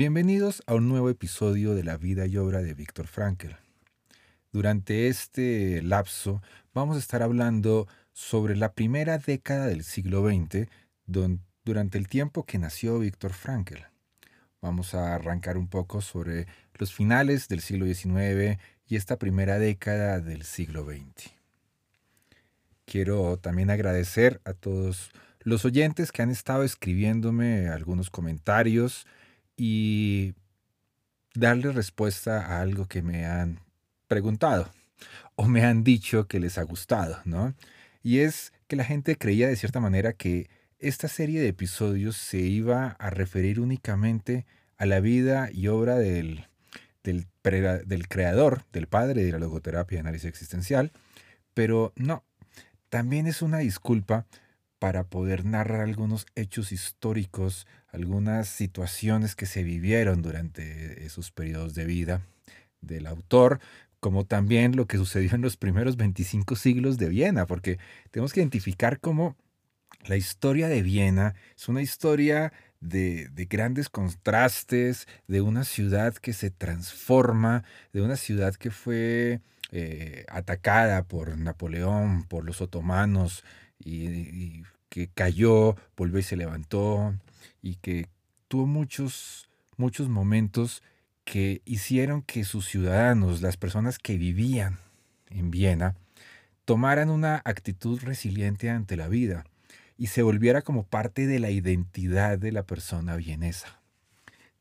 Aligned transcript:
Bienvenidos 0.00 0.62
a 0.66 0.76
un 0.76 0.88
nuevo 0.88 1.10
episodio 1.10 1.74
de 1.74 1.84
la 1.84 1.98
vida 1.98 2.24
y 2.24 2.38
obra 2.38 2.62
de 2.62 2.72
Víctor 2.72 3.06
Frankl. 3.06 3.50
Durante 4.50 5.08
este 5.08 5.82
lapso 5.82 6.40
vamos 6.72 6.96
a 6.96 7.00
estar 7.00 7.22
hablando 7.22 7.86
sobre 8.14 8.56
la 8.56 8.72
primera 8.72 9.18
década 9.18 9.66
del 9.66 9.84
siglo 9.84 10.26
XX, 10.26 10.70
durante 11.04 11.98
el 11.98 12.08
tiempo 12.08 12.46
que 12.46 12.58
nació 12.58 12.98
Víctor 12.98 13.34
Frankl. 13.34 13.76
Vamos 14.62 14.94
a 14.94 15.14
arrancar 15.14 15.58
un 15.58 15.68
poco 15.68 16.00
sobre 16.00 16.46
los 16.78 16.94
finales 16.94 17.48
del 17.48 17.60
siglo 17.60 17.84
XIX 17.84 18.58
y 18.88 18.96
esta 18.96 19.18
primera 19.18 19.58
década 19.58 20.20
del 20.20 20.44
siglo 20.44 20.86
XX. 20.86 21.30
Quiero 22.86 23.36
también 23.36 23.68
agradecer 23.68 24.40
a 24.46 24.54
todos 24.54 25.10
los 25.40 25.66
oyentes 25.66 26.10
que 26.10 26.22
han 26.22 26.30
estado 26.30 26.64
escribiéndome 26.64 27.68
algunos 27.68 28.08
comentarios 28.08 29.06
y 29.62 30.32
darle 31.34 31.70
respuesta 31.70 32.46
a 32.46 32.62
algo 32.62 32.88
que 32.88 33.02
me 33.02 33.26
han 33.26 33.60
preguntado 34.08 34.72
o 35.36 35.48
me 35.48 35.66
han 35.66 35.84
dicho 35.84 36.26
que 36.26 36.40
les 36.40 36.56
ha 36.56 36.62
gustado, 36.62 37.20
¿no? 37.26 37.54
Y 38.02 38.20
es 38.20 38.54
que 38.68 38.76
la 38.76 38.84
gente 38.84 39.16
creía 39.16 39.48
de 39.48 39.56
cierta 39.56 39.78
manera 39.78 40.14
que 40.14 40.48
esta 40.78 41.08
serie 41.08 41.42
de 41.42 41.48
episodios 41.48 42.16
se 42.16 42.38
iba 42.38 42.96
a 42.98 43.10
referir 43.10 43.60
únicamente 43.60 44.46
a 44.78 44.86
la 44.86 45.00
vida 45.00 45.50
y 45.52 45.68
obra 45.68 45.96
del, 45.96 46.48
del, 47.04 47.26
del 47.42 48.08
creador, 48.08 48.64
del 48.72 48.86
padre 48.86 49.24
de 49.24 49.32
la 49.32 49.40
logoterapia 49.40 49.96
y 49.96 50.00
análisis 50.00 50.30
existencial, 50.30 50.90
pero 51.52 51.92
no, 51.96 52.24
también 52.88 53.26
es 53.26 53.42
una 53.42 53.58
disculpa 53.58 54.24
para 54.78 55.04
poder 55.04 55.44
narrar 55.44 55.82
algunos 55.82 56.24
hechos 56.34 56.72
históricos, 56.72 57.66
algunas 57.92 58.48
situaciones 58.48 59.34
que 59.34 59.46
se 59.46 59.62
vivieron 59.62 60.22
durante 60.22 61.04
esos 61.04 61.30
periodos 61.30 61.74
de 61.74 61.84
vida 61.84 62.22
del 62.80 63.06
autor, 63.06 63.60
como 64.00 64.24
también 64.24 64.76
lo 64.76 64.86
que 64.86 64.96
sucedió 64.96 65.34
en 65.34 65.42
los 65.42 65.56
primeros 65.56 65.96
25 65.96 66.56
siglos 66.56 66.98
de 66.98 67.08
Viena, 67.08 67.46
porque 67.46 67.78
tenemos 68.10 68.32
que 68.32 68.40
identificar 68.40 69.00
cómo 69.00 69.36
la 70.06 70.16
historia 70.16 70.68
de 70.68 70.82
Viena 70.82 71.34
es 71.56 71.68
una 71.68 71.82
historia 71.82 72.52
de, 72.80 73.28
de, 73.28 73.44
grandes 73.44 73.90
contrastes, 73.90 75.06
de 75.28 75.42
una 75.42 75.64
ciudad 75.64 76.14
que 76.14 76.32
se 76.32 76.50
transforma, 76.50 77.64
de 77.92 78.00
una 78.00 78.16
ciudad 78.16 78.54
que 78.54 78.70
fue 78.70 79.40
eh, 79.72 80.24
atacada 80.28 81.04
por 81.04 81.38
Napoleón, 81.38 82.24
por 82.24 82.44
los 82.44 82.60
otomanos, 82.60 83.44
y, 83.78 84.64
que 84.88 85.08
cayó, 85.08 85.76
volvió 85.96 86.18
y 86.18 86.24
se 86.24 86.36
levantó, 86.36 87.14
y 87.62 87.76
que 87.76 88.08
tuvo 88.48 88.66
muchos, 88.66 89.48
muchos 89.76 90.08
momentos 90.08 90.82
que 91.24 91.62
hicieron 91.64 92.22
que 92.22 92.44
sus 92.44 92.66
ciudadanos, 92.66 93.42
las 93.42 93.56
personas 93.56 93.98
que 93.98 94.18
vivían 94.18 94.78
en 95.28 95.50
Viena, 95.50 95.96
tomaran 96.64 97.10
una 97.10 97.42
actitud 97.44 98.00
resiliente 98.02 98.70
ante 98.70 98.96
la 98.96 99.08
vida 99.08 99.44
y 99.96 100.06
se 100.06 100.22
volviera 100.22 100.62
como 100.62 100.84
parte 100.84 101.26
de 101.26 101.38
la 101.38 101.50
identidad 101.50 102.38
de 102.38 102.52
la 102.52 102.62
persona 102.62 103.16
vienesa. 103.16 103.79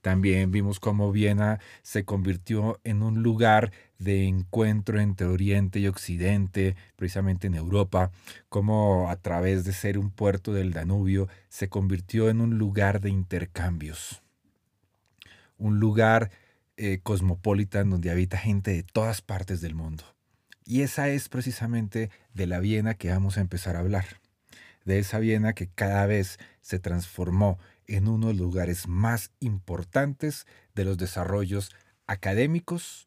También 0.09 0.49
vimos 0.49 0.79
cómo 0.79 1.11
Viena 1.11 1.59
se 1.83 2.03
convirtió 2.03 2.79
en 2.83 3.03
un 3.03 3.21
lugar 3.21 3.71
de 3.99 4.25
encuentro 4.25 4.99
entre 4.99 5.27
Oriente 5.27 5.79
y 5.79 5.87
Occidente, 5.87 6.75
precisamente 6.95 7.45
en 7.45 7.53
Europa, 7.53 8.09
cómo 8.49 9.11
a 9.11 9.17
través 9.17 9.65
de 9.65 9.71
ser 9.71 9.99
un 9.99 10.09
puerto 10.09 10.51
del 10.51 10.73
Danubio 10.73 11.27
se 11.47 11.69
convirtió 11.69 12.27
en 12.31 12.41
un 12.41 12.57
lugar 12.57 13.01
de 13.01 13.11
intercambios, 13.11 14.23
un 15.59 15.79
lugar 15.79 16.31
eh, 16.75 17.01
cosmopolitan 17.03 17.91
donde 17.91 18.09
habita 18.09 18.39
gente 18.39 18.71
de 18.71 18.81
todas 18.81 19.21
partes 19.21 19.61
del 19.61 19.75
mundo. 19.75 20.05
Y 20.65 20.81
esa 20.81 21.07
es 21.09 21.29
precisamente 21.29 22.09
de 22.33 22.47
la 22.47 22.59
Viena 22.59 22.95
que 22.95 23.11
vamos 23.11 23.37
a 23.37 23.41
empezar 23.41 23.75
a 23.75 23.81
hablar, 23.81 24.05
de 24.85 24.97
esa 24.97 25.19
Viena 25.19 25.53
que 25.53 25.67
cada 25.67 26.07
vez 26.07 26.39
se 26.61 26.79
transformó 26.79 27.59
en 27.89 28.07
uno 28.07 28.27
de 28.27 28.33
los 28.33 28.41
lugares 28.41 28.87
más 28.87 29.31
importantes 29.39 30.45
de 30.75 30.85
los 30.85 30.97
desarrollos 30.97 31.71
académicos, 32.07 33.05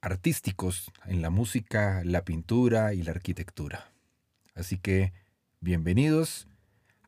artísticos 0.00 0.90
en 1.06 1.22
la 1.22 1.30
música, 1.30 2.02
la 2.04 2.24
pintura 2.24 2.94
y 2.94 3.02
la 3.02 3.12
arquitectura. 3.12 3.92
Así 4.54 4.78
que, 4.78 5.12
bienvenidos 5.60 6.48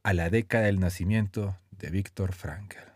a 0.02 0.12
la 0.12 0.30
década 0.30 0.66
del 0.66 0.80
nacimiento 0.80 1.56
de 1.70 1.90
Víctor 1.90 2.32
Frankl. 2.32 2.91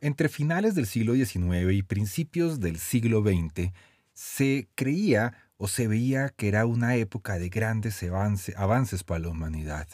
Entre 0.00 0.28
finales 0.28 0.74
del 0.74 0.86
siglo 0.86 1.14
XIX 1.14 1.72
y 1.72 1.82
principios 1.82 2.60
del 2.60 2.78
siglo 2.78 3.22
XX, 3.22 3.72
se 4.12 4.68
creía 4.74 5.34
o 5.56 5.68
se 5.68 5.88
veía 5.88 6.28
que 6.30 6.48
era 6.48 6.66
una 6.66 6.96
época 6.96 7.38
de 7.38 7.48
grandes 7.48 8.02
avances 8.02 9.04
para 9.04 9.20
la 9.20 9.28
humanidad. 9.28 9.88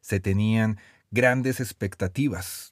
Se 0.00 0.20
tenían 0.20 0.78
grandes 1.10 1.58
expectativas. 1.60 2.70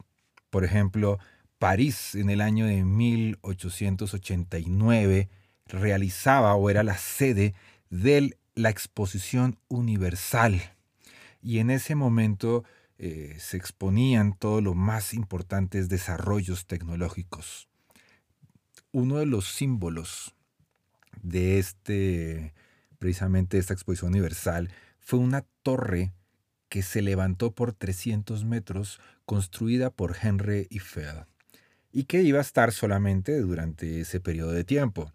Por 0.51 0.65
ejemplo, 0.65 1.19
París 1.59 2.15
en 2.15 2.31
el 2.31 2.41
año 2.41 2.65
de 2.67 2.85
1889 2.85 5.29
realizaba 5.67 6.55
o 6.55 6.71
era 6.71 6.85
la 6.85 6.97
sede 6.97 7.55
de 7.91 8.39
la 8.55 8.71
Exposición 8.71 9.59
Universal. 9.69 10.63
Y 11.43 11.59
en 11.59 11.71
ese 11.71 11.97
momento 11.97 12.65
eh, 12.99 13.37
se 13.39 13.57
exponían 13.57 14.37
todos 14.37 14.63
los 14.63 14.75
más 14.75 15.15
importantes 15.15 15.89
desarrollos 15.89 16.67
tecnológicos. 16.67 17.69
Uno 18.91 19.19
de 19.19 19.27
los 19.27 19.47
símbolos 19.53 20.35
de 21.23 21.59
este, 21.59 22.55
precisamente 22.99 23.59
esta 23.59 23.75
exposición 23.75 24.11
universal, 24.11 24.71
fue 24.99 25.19
una 25.19 25.47
torre 25.63 26.13
que 26.69 26.83
se 26.83 27.01
levantó 27.03 27.53
por 27.55 27.73
300 27.73 28.45
metros, 28.45 29.01
construida 29.25 29.91
por 29.91 30.17
Henry 30.21 30.67
Eiffel, 30.71 31.25
y 31.93 32.05
que 32.05 32.23
iba 32.23 32.39
a 32.39 32.43
estar 32.43 32.73
solamente 32.73 33.39
durante 33.41 34.01
ese 34.01 34.21
periodo 34.21 34.53
de 34.53 34.65
tiempo, 34.65 35.13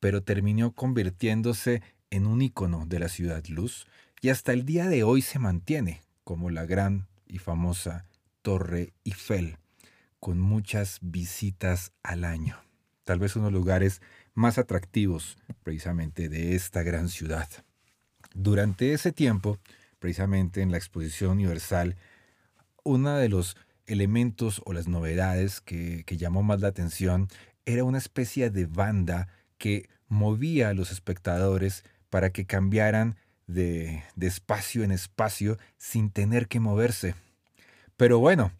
pero 0.00 0.22
terminó 0.22 0.72
convirtiéndose 0.72 1.82
en 2.10 2.26
un 2.26 2.42
icono 2.42 2.86
de 2.86 3.00
la 3.00 3.08
ciudad 3.08 3.44
luz 3.46 3.86
y 4.20 4.28
hasta 4.28 4.52
el 4.52 4.64
día 4.64 4.86
de 4.88 5.02
hoy 5.02 5.22
se 5.22 5.38
mantiene 5.38 6.05
como 6.26 6.50
la 6.50 6.66
gran 6.66 7.06
y 7.28 7.38
famosa 7.38 8.04
Torre 8.42 8.92
Eiffel, 9.04 9.58
con 10.18 10.40
muchas 10.40 10.98
visitas 11.00 11.92
al 12.02 12.24
año. 12.24 12.60
Tal 13.04 13.20
vez 13.20 13.36
uno 13.36 13.44
de 13.44 13.52
los 13.52 13.60
lugares 13.60 14.02
más 14.34 14.58
atractivos 14.58 15.38
precisamente 15.62 16.28
de 16.28 16.56
esta 16.56 16.82
gran 16.82 17.10
ciudad. 17.10 17.48
Durante 18.34 18.92
ese 18.92 19.12
tiempo, 19.12 19.60
precisamente 20.00 20.62
en 20.62 20.72
la 20.72 20.78
exposición 20.78 21.30
universal, 21.30 21.94
uno 22.82 23.14
de 23.14 23.28
los 23.28 23.56
elementos 23.86 24.62
o 24.64 24.72
las 24.72 24.88
novedades 24.88 25.60
que, 25.60 26.02
que 26.06 26.16
llamó 26.16 26.42
más 26.42 26.60
la 26.60 26.68
atención 26.68 27.28
era 27.66 27.84
una 27.84 27.98
especie 27.98 28.50
de 28.50 28.66
banda 28.66 29.28
que 29.58 29.88
movía 30.08 30.70
a 30.70 30.74
los 30.74 30.90
espectadores 30.90 31.84
para 32.10 32.30
que 32.30 32.46
cambiaran 32.46 33.16
de, 33.46 34.02
espacio 34.20 34.82
en 34.82 34.92
espacio 34.92 35.58
sin 35.78 36.10
tener 36.10 36.48
que 36.48 36.60
moverse. 36.60 37.14
Pero 37.96 38.18
bueno, 38.18 38.52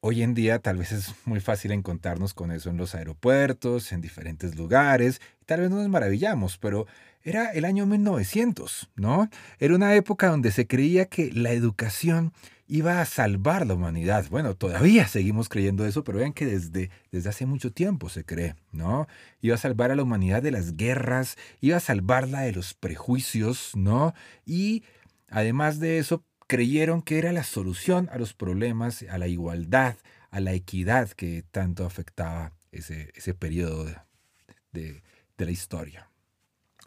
Hoy 0.00 0.22
en 0.22 0.34
día 0.34 0.60
tal 0.60 0.76
vez 0.76 0.92
es 0.92 1.14
muy 1.24 1.40
fácil 1.40 1.72
encontrarnos 1.72 2.32
con 2.32 2.52
eso 2.52 2.70
en 2.70 2.76
los 2.76 2.94
aeropuertos, 2.94 3.90
en 3.90 4.00
diferentes 4.00 4.54
lugares, 4.54 5.20
tal 5.46 5.62
vez 5.62 5.70
no 5.70 5.78
nos 5.78 5.88
maravillamos, 5.88 6.58
pero 6.58 6.86
era 7.24 7.50
el 7.50 7.64
año 7.64 7.86
1900, 7.86 8.90
¿no? 8.94 9.28
Era 9.58 9.74
una 9.74 9.96
época 9.96 10.28
donde 10.28 10.52
se 10.52 10.68
creía 10.68 11.06
que 11.06 11.32
la 11.32 11.50
educación 11.50 12.32
iba 12.66 13.00
a 13.00 13.04
salvar 13.04 13.66
la 13.66 13.74
humanidad. 13.74 14.26
Bueno, 14.30 14.54
todavía 14.54 15.06
seguimos 15.08 15.48
creyendo 15.48 15.86
eso, 15.86 16.04
pero 16.04 16.18
vean 16.18 16.32
que 16.32 16.46
desde, 16.46 16.90
desde 17.12 17.28
hace 17.28 17.46
mucho 17.46 17.72
tiempo 17.72 18.08
se 18.08 18.24
cree, 18.24 18.54
¿no? 18.72 19.06
Iba 19.40 19.54
a 19.54 19.58
salvar 19.58 19.90
a 19.90 19.96
la 19.96 20.02
humanidad 20.02 20.42
de 20.42 20.50
las 20.50 20.76
guerras, 20.76 21.36
iba 21.60 21.76
a 21.76 21.80
salvarla 21.80 22.42
de 22.42 22.52
los 22.52 22.74
prejuicios, 22.74 23.72
¿no? 23.74 24.14
Y 24.44 24.84
además 25.28 25.78
de 25.80 25.98
eso, 25.98 26.24
creyeron 26.46 27.02
que 27.02 27.18
era 27.18 27.32
la 27.32 27.44
solución 27.44 28.08
a 28.12 28.18
los 28.18 28.34
problemas, 28.34 29.04
a 29.08 29.18
la 29.18 29.26
igualdad, 29.26 29.96
a 30.30 30.40
la 30.40 30.52
equidad 30.52 31.10
que 31.10 31.44
tanto 31.50 31.84
afectaba 31.84 32.52
ese, 32.72 33.12
ese 33.14 33.34
periodo 33.34 33.84
de, 34.72 35.02
de 35.36 35.44
la 35.44 35.50
historia. 35.50 36.10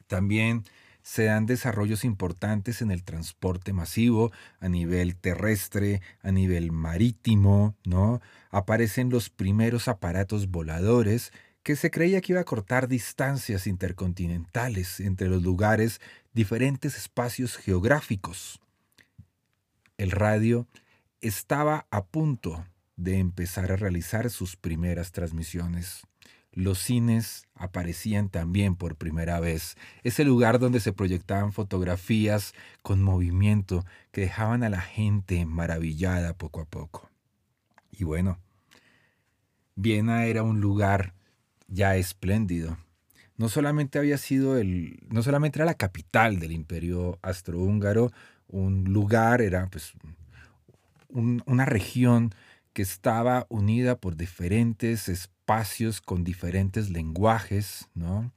También 0.07 0.63
se 1.01 1.25
dan 1.25 1.45
desarrollos 1.45 2.03
importantes 2.03 2.81
en 2.81 2.91
el 2.91 3.03
transporte 3.03 3.73
masivo 3.73 4.31
a 4.59 4.69
nivel 4.69 5.15
terrestre, 5.15 6.01
a 6.21 6.31
nivel 6.31 6.71
marítimo, 6.71 7.75
¿no? 7.85 8.21
Aparecen 8.51 9.09
los 9.09 9.29
primeros 9.29 9.87
aparatos 9.87 10.49
voladores 10.49 11.31
que 11.63 11.75
se 11.75 11.91
creía 11.91 12.21
que 12.21 12.33
iba 12.33 12.41
a 12.41 12.45
cortar 12.45 12.87
distancias 12.87 13.67
intercontinentales 13.67 14.99
entre 14.99 15.27
los 15.27 15.43
lugares, 15.43 15.99
diferentes 16.33 16.95
espacios 16.95 17.57
geográficos 17.57 18.59
el 19.99 20.11
radio 20.11 20.65
estaba 21.19 21.85
a 21.91 22.05
punto 22.05 22.65
de 22.95 23.19
empezar 23.19 23.71
a 23.71 23.75
realizar 23.75 24.29
sus 24.29 24.55
primeras 24.55 25.11
transmisiones. 25.11 26.01
Los 26.59 26.79
cines 26.79 27.47
aparecían 27.55 28.27
también 28.27 28.75
por 28.75 28.97
primera 28.97 29.39
vez, 29.39 29.77
ese 30.03 30.25
lugar 30.25 30.59
donde 30.59 30.81
se 30.81 30.91
proyectaban 30.91 31.53
fotografías 31.53 32.53
con 32.81 33.01
movimiento 33.01 33.85
que 34.11 34.19
dejaban 34.19 34.63
a 34.63 34.69
la 34.69 34.81
gente 34.81 35.45
maravillada 35.45 36.33
poco 36.33 36.59
a 36.59 36.65
poco. 36.65 37.09
Y 37.97 38.03
bueno, 38.03 38.39
Viena 39.75 40.25
era 40.25 40.43
un 40.43 40.59
lugar 40.59 41.13
ya 41.69 41.95
espléndido. 41.95 42.77
No 43.37 43.47
solamente 43.47 43.97
había 43.97 44.17
sido 44.17 44.57
el, 44.57 44.99
no 45.07 45.23
solamente 45.23 45.59
era 45.59 45.65
la 45.65 45.75
capital 45.75 46.41
del 46.41 46.51
imperio 46.51 47.19
astrohúngaro, 47.21 48.11
un 48.49 48.83
lugar, 48.83 49.41
era 49.41 49.65
pues 49.67 49.93
una 51.07 51.63
región 51.63 52.35
que 52.73 52.81
estaba 52.81 53.45
unida 53.47 53.95
por 53.95 54.17
diferentes 54.17 55.07
espacios 55.49 55.99
con 55.99 56.23
diferentes 56.23 56.91
lenguajes, 56.91 57.89
¿no? 57.95 58.31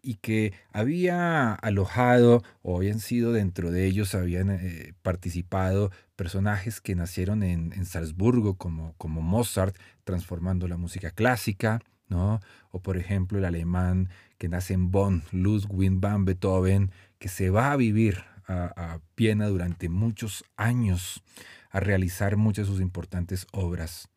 y 0.00 0.14
que 0.14 0.52
había 0.72 1.52
alojado 1.52 2.42
o 2.62 2.76
habían 2.76 3.00
sido 3.00 3.32
dentro 3.32 3.70
de 3.70 3.86
ellos, 3.86 4.14
habían 4.14 4.50
eh, 4.50 4.94
participado 5.02 5.90
personajes 6.16 6.80
que 6.80 6.94
nacieron 6.94 7.42
en, 7.42 7.84
Salzburgo, 7.84 8.56
como, 8.56 8.94
como, 8.96 9.20
Mozart, 9.20 9.76
transformando 10.04 10.68
la 10.68 10.78
música 10.78 11.10
clásica, 11.10 11.80
¿no? 12.08 12.40
o 12.70 12.80
por 12.80 12.96
ejemplo 12.96 13.38
el 13.38 13.44
alemán 13.44 14.08
que 14.38 14.48
nace 14.48 14.72
en 14.72 14.90
Bonn, 14.90 15.22
Ludwig 15.32 15.92
van 15.92 16.24
Beethoven, 16.24 16.90
que 17.18 17.28
se 17.28 17.50
va 17.50 17.72
a 17.72 17.76
vivir 17.76 18.24
a, 18.46 19.00
Viena 19.16 19.48
durante 19.48 19.88
muchos 19.90 20.44
años 20.56 21.22
a 21.70 21.80
realizar 21.80 22.36
muchas 22.36 22.66
de 22.66 22.72
sus 22.72 22.80
importantes 22.80 23.46
obras. 23.52 24.08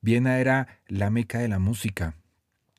Viena 0.00 0.38
era 0.38 0.80
la 0.88 1.10
meca 1.10 1.38
de 1.38 1.48
la 1.48 1.58
música. 1.58 2.14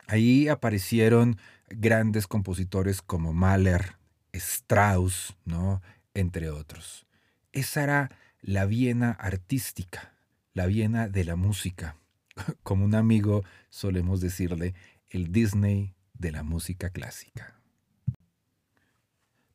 Ahí 0.08 0.48
aparecieron 0.48 1.38
grandes 1.70 2.28
compositores 2.28 3.02
como 3.02 3.34
Mahler, 3.34 3.98
Strauss, 4.34 5.36
¿no? 5.46 5.82
entre 6.14 6.50
otros. 6.50 7.06
Esa 7.52 7.84
era 7.84 8.12
la 8.42 8.66
Viena 8.66 9.12
artística, 9.12 10.14
la 10.54 10.66
Viena 10.66 11.08
de 11.08 11.26
la 11.26 11.36
música. 11.36 11.96
Como 12.64 12.86
un 12.86 12.96
amigo 12.96 13.44
solemos 13.70 14.22
decirle, 14.22 14.74
el 15.10 15.32
Disney 15.32 15.94
de 16.14 16.32
la 16.32 16.44
música 16.44 16.90
clásica. 16.90 17.56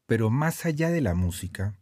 Pero 0.06 0.30
más 0.30 0.64
allá 0.66 0.90
de 0.90 1.00
la 1.00 1.14
música, 1.14 1.74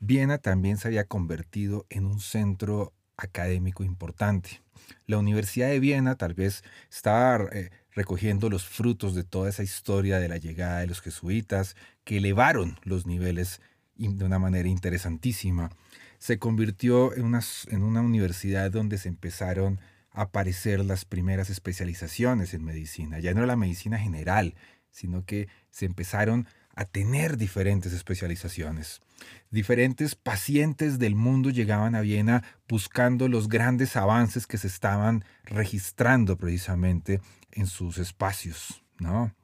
Viena 0.00 0.38
también 0.38 0.76
se 0.76 0.88
había 0.88 1.04
convertido 1.04 1.86
en 1.90 2.06
un 2.06 2.20
centro 2.20 2.92
académico 3.20 3.84
importante. 3.84 4.62
La 5.06 5.18
Universidad 5.18 5.68
de 5.68 5.80
Viena 5.80 6.16
tal 6.16 6.34
vez 6.34 6.64
estaba 6.90 7.44
eh, 7.52 7.70
recogiendo 7.92 8.48
los 8.48 8.64
frutos 8.64 9.14
de 9.14 9.24
toda 9.24 9.50
esa 9.50 9.62
historia 9.62 10.18
de 10.18 10.28
la 10.28 10.38
llegada 10.38 10.80
de 10.80 10.86
los 10.86 11.00
jesuitas, 11.00 11.76
que 12.04 12.18
elevaron 12.18 12.78
los 12.82 13.06
niveles 13.06 13.60
de 13.96 14.24
una 14.24 14.38
manera 14.38 14.68
interesantísima. 14.68 15.70
Se 16.18 16.38
convirtió 16.38 17.14
en 17.14 17.24
una, 17.24 17.40
en 17.68 17.82
una 17.82 18.00
universidad 18.00 18.70
donde 18.70 18.98
se 18.98 19.08
empezaron 19.08 19.80
a 20.12 20.22
aparecer 20.22 20.84
las 20.84 21.04
primeras 21.04 21.50
especializaciones 21.50 22.54
en 22.54 22.64
medicina. 22.64 23.20
Ya 23.20 23.32
no 23.32 23.40
era 23.40 23.46
la 23.46 23.56
medicina 23.56 23.98
general, 23.98 24.54
sino 24.90 25.24
que 25.24 25.48
se 25.70 25.86
empezaron 25.86 26.46
a 26.80 26.86
tener 26.86 27.36
diferentes 27.36 27.92
especializaciones. 27.92 29.02
Diferentes 29.50 30.14
pacientes 30.14 30.98
del 30.98 31.14
mundo 31.14 31.50
llegaban 31.50 31.94
a 31.94 32.00
Viena 32.00 32.42
buscando 32.66 33.28
los 33.28 33.50
grandes 33.50 33.96
avances 33.96 34.46
que 34.46 34.56
se 34.56 34.68
estaban 34.68 35.22
registrando 35.44 36.38
precisamente 36.38 37.20
en 37.52 37.66
sus 37.66 37.98
espacios, 37.98 38.82
¿no? 38.98 39.34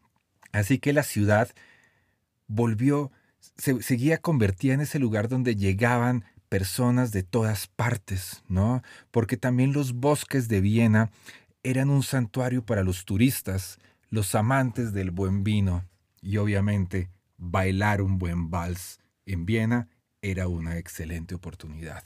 Así 0.50 0.78
que 0.78 0.94
la 0.94 1.02
ciudad 1.02 1.50
volvió, 2.46 3.12
se, 3.58 3.82
seguía 3.82 4.16
convertida 4.16 4.72
en 4.72 4.80
ese 4.80 4.98
lugar 4.98 5.28
donde 5.28 5.56
llegaban 5.56 6.24
personas 6.48 7.12
de 7.12 7.22
todas 7.22 7.66
partes, 7.66 8.44
¿no? 8.48 8.82
Porque 9.10 9.36
también 9.36 9.74
los 9.74 9.92
bosques 9.92 10.48
de 10.48 10.62
Viena 10.62 11.10
eran 11.62 11.90
un 11.90 12.02
santuario 12.02 12.64
para 12.64 12.82
los 12.82 13.04
turistas, 13.04 13.78
los 14.08 14.34
amantes 14.34 14.94
del 14.94 15.10
buen 15.10 15.44
vino 15.44 15.84
y 16.22 16.38
obviamente 16.38 17.10
bailar 17.38 18.02
un 18.02 18.18
buen 18.18 18.50
vals 18.50 19.00
en 19.24 19.46
Viena 19.46 19.88
era 20.22 20.48
una 20.48 20.78
excelente 20.78 21.34
oportunidad. 21.34 22.04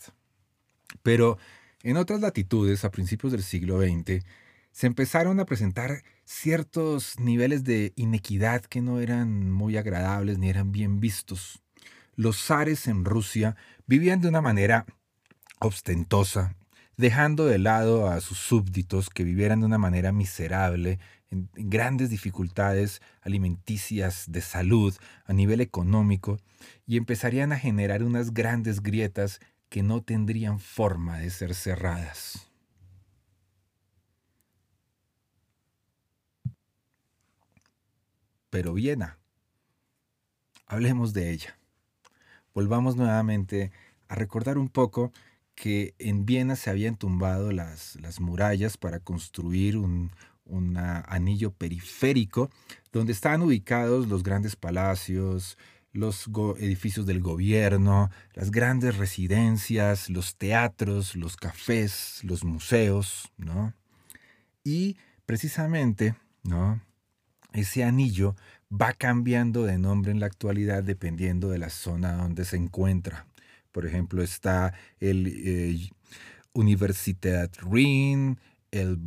Pero 1.03 1.39
en 1.83 1.97
otras 1.97 2.21
latitudes, 2.21 2.85
a 2.85 2.91
principios 2.91 3.33
del 3.33 3.43
siglo 3.43 3.81
XX, 3.81 4.25
se 4.73 4.87
empezaron 4.87 5.41
a 5.41 5.47
presentar 5.47 6.03
ciertos 6.25 7.19
niveles 7.19 7.65
de 7.65 7.93
inequidad 7.97 8.63
que 8.63 8.83
no 8.83 9.01
eran 9.01 9.51
muy 9.51 9.77
agradables 9.77 10.39
ni 10.39 10.49
eran 10.49 10.73
bien 10.73 11.01
vistos. 11.01 11.63
Los 12.15 12.45
zares 12.45 12.87
en 12.87 13.05
Rusia 13.05 13.57
vivían 13.87 14.21
de 14.21 14.29
una 14.29 14.41
manera 14.41 14.87
ostentosa, 15.59 16.57
dejando 17.01 17.47
de 17.47 17.59
lado 17.59 18.09
a 18.09 18.21
sus 18.21 18.39
súbditos 18.39 19.09
que 19.11 19.25
vivieran 19.25 19.61
de 19.61 19.67
una 19.67 19.79
manera 19.79 20.13
miserable 20.13 20.99
en 21.31 21.49
grandes 21.55 22.11
dificultades 22.11 23.01
alimenticias, 23.23 24.27
de 24.29 24.41
salud, 24.41 24.95
a 25.25 25.33
nivel 25.33 25.61
económico, 25.61 26.39
y 26.87 26.97
empezarían 26.97 27.53
a 27.53 27.59
generar 27.59 28.03
unas 28.03 28.35
grandes 28.35 28.83
grietas 28.83 29.41
que 29.69 29.83
no 29.83 30.03
tendrían 30.03 30.61
forma 30.61 31.19
de 31.19 31.31
ser 31.31 31.55
cerradas. 31.55 32.49
Pero 38.51 38.75
Viena, 38.75 39.19
hablemos 40.67 41.13
de 41.15 41.31
ella. 41.31 41.57
Volvamos 42.53 42.97
nuevamente 42.97 43.71
a 44.09 44.17
recordar 44.17 44.59
un 44.59 44.69
poco 44.69 45.13
que 45.61 45.95
en 45.99 46.25
Viena 46.25 46.57
se 46.57 46.71
habían 46.71 46.97
tumbado 46.97 47.53
las, 47.53 47.97
las 48.01 48.19
murallas 48.19 48.79
para 48.79 48.99
construir 48.99 49.77
un, 49.77 50.11
un 50.47 50.79
anillo 50.79 51.53
periférico 51.53 52.51
donde 52.93 53.13
estaban 53.13 53.43
ubicados 53.43 54.09
los 54.09 54.23
grandes 54.23 54.57
palacios, 54.57 55.59
los 55.93 56.31
edificios 56.59 57.05
del 57.05 57.21
gobierno, 57.21 58.09
las 58.33 58.51
grandes 58.51 58.97
residencias, 58.97 60.09
los 60.09 60.37
teatros, 60.37 61.15
los 61.15 61.37
cafés, 61.37 62.21
los 62.23 62.43
museos, 62.43 63.31
¿no? 63.37 63.75
Y 64.65 64.97
precisamente, 65.27 66.15
¿no? 66.43 66.81
Ese 67.53 67.85
anillo 67.85 68.35
va 68.73 68.95
cambiando 68.95 69.65
de 69.65 69.77
nombre 69.77 70.11
en 70.11 70.21
la 70.21 70.27
actualidad 70.27 70.83
dependiendo 70.83 71.51
de 71.51 71.59
la 71.59 71.69
zona 71.69 72.15
donde 72.15 72.47
se 72.47 72.57
encuentra. 72.57 73.27
Por 73.73 73.87
ejemplo, 73.87 74.23
está 74.23 74.75
el 74.99 75.27
eh, 75.27 75.91
Ring, 77.63 78.37
el 78.71 78.99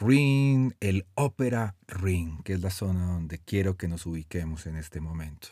Ring, 0.00 0.72
el 0.80 1.06
Opera 1.14 1.74
Ring, 1.86 2.42
que 2.42 2.54
es 2.54 2.60
la 2.60 2.70
zona 2.70 3.06
donde 3.06 3.38
quiero 3.38 3.76
que 3.76 3.88
nos 3.88 4.06
ubiquemos 4.06 4.66
en 4.66 4.76
este 4.76 5.00
momento. 5.00 5.48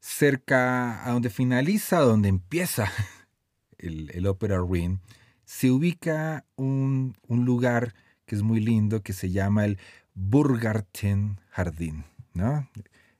Cerca 0.00 1.06
a 1.06 1.12
donde 1.12 1.30
finaliza, 1.30 2.00
donde 2.00 2.28
empieza 2.28 2.90
el, 3.78 4.10
el 4.12 4.26
Opera 4.26 4.60
Ring, 4.68 4.98
se 5.44 5.70
ubica 5.70 6.44
un, 6.56 7.16
un 7.26 7.44
lugar 7.44 7.94
que 8.26 8.34
es 8.34 8.42
muy 8.42 8.60
lindo 8.60 9.02
que 9.02 9.12
se 9.12 9.30
llama 9.30 9.64
el 9.64 9.78
Burgarten 10.14 11.40
Jardín, 11.50 12.04
¿no? 12.32 12.68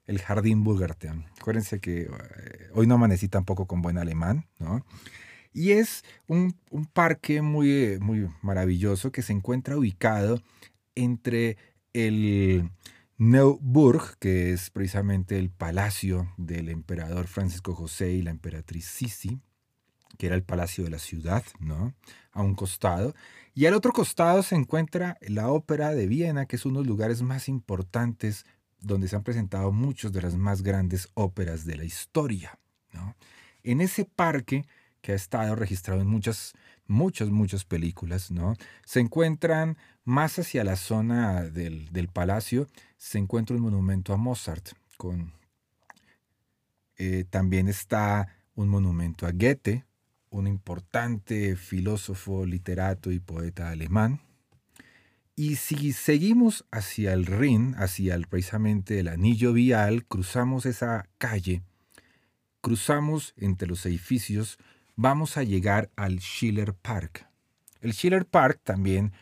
El 0.06 0.20
Jardín 0.20 0.64
Burgarten. 0.64 1.26
Acuérdense 1.40 1.80
que 1.80 2.02
eh, 2.02 2.08
hoy 2.74 2.86
no 2.86 2.96
amanecí 2.96 3.28
tampoco 3.28 3.66
con 3.66 3.82
buen 3.82 3.98
alemán, 3.98 4.46
¿no? 4.58 4.84
Y 5.52 5.72
es 5.72 6.02
un, 6.26 6.56
un 6.70 6.86
parque 6.86 7.40
muy, 7.40 7.98
muy 8.00 8.28
maravilloso 8.42 9.12
que 9.12 9.22
se 9.22 9.32
encuentra 9.32 9.78
ubicado 9.78 10.42
entre 10.94 11.56
el 11.92 12.70
Neuburg, 13.16 14.18
que 14.18 14.52
es 14.52 14.70
precisamente 14.70 15.38
el 15.38 15.50
palacio 15.50 16.32
del 16.36 16.68
emperador 16.68 17.28
Francisco 17.28 17.74
José 17.74 18.12
y 18.12 18.22
la 18.22 18.30
emperatriz 18.30 18.86
Sisi, 18.86 19.40
que 20.18 20.26
era 20.26 20.34
el 20.34 20.42
palacio 20.42 20.84
de 20.84 20.90
la 20.90 20.98
ciudad, 20.98 21.44
¿no? 21.60 21.94
A 22.32 22.42
un 22.42 22.54
costado. 22.54 23.14
Y 23.54 23.66
al 23.66 23.74
otro 23.74 23.92
costado 23.92 24.42
se 24.42 24.56
encuentra 24.56 25.16
la 25.20 25.48
Ópera 25.48 25.94
de 25.94 26.08
Viena, 26.08 26.46
que 26.46 26.56
es 26.56 26.66
uno 26.66 26.80
de 26.80 26.86
los 26.86 26.88
lugares 26.88 27.22
más 27.22 27.48
importantes 27.48 28.44
donde 28.86 29.08
se 29.08 29.16
han 29.16 29.22
presentado 29.22 29.72
muchas 29.72 30.12
de 30.12 30.22
las 30.22 30.36
más 30.36 30.62
grandes 30.62 31.08
óperas 31.14 31.64
de 31.64 31.76
la 31.76 31.84
historia. 31.84 32.58
¿no? 32.92 33.16
En 33.62 33.80
ese 33.80 34.04
parque, 34.04 34.64
que 35.00 35.12
ha 35.12 35.16
estado 35.16 35.54
registrado 35.54 36.00
en 36.00 36.06
muchas, 36.06 36.54
muchas, 36.86 37.30
muchas 37.30 37.64
películas, 37.64 38.30
¿no? 38.30 38.54
se 38.84 39.00
encuentran 39.00 39.76
más 40.04 40.38
hacia 40.38 40.64
la 40.64 40.76
zona 40.76 41.42
del, 41.42 41.92
del 41.92 42.08
palacio, 42.08 42.68
se 42.96 43.18
encuentra 43.18 43.56
un 43.56 43.62
monumento 43.62 44.12
a 44.12 44.16
Mozart. 44.16 44.70
Con, 44.96 45.32
eh, 46.96 47.24
también 47.28 47.68
está 47.68 48.28
un 48.54 48.68
monumento 48.68 49.26
a 49.26 49.32
Goethe, 49.32 49.84
un 50.30 50.46
importante 50.46 51.56
filósofo, 51.56 52.46
literato 52.46 53.10
y 53.10 53.20
poeta 53.20 53.70
alemán. 53.70 54.20
Y 55.36 55.56
si 55.56 55.92
seguimos 55.92 56.64
hacia 56.70 57.12
el 57.12 57.26
Rin, 57.26 57.74
hacia 57.76 58.14
el, 58.14 58.28
precisamente 58.28 59.00
el 59.00 59.08
anillo 59.08 59.52
vial, 59.52 60.04
cruzamos 60.04 60.64
esa 60.64 61.08
calle, 61.18 61.62
cruzamos 62.60 63.34
entre 63.36 63.66
los 63.66 63.84
edificios, 63.84 64.58
vamos 64.94 65.36
a 65.36 65.42
llegar 65.42 65.90
al 65.96 66.20
Schiller 66.20 66.72
Park. 66.74 67.28
El 67.80 67.92
Schiller 67.92 68.26
Park 68.26 68.60
también 68.62 69.12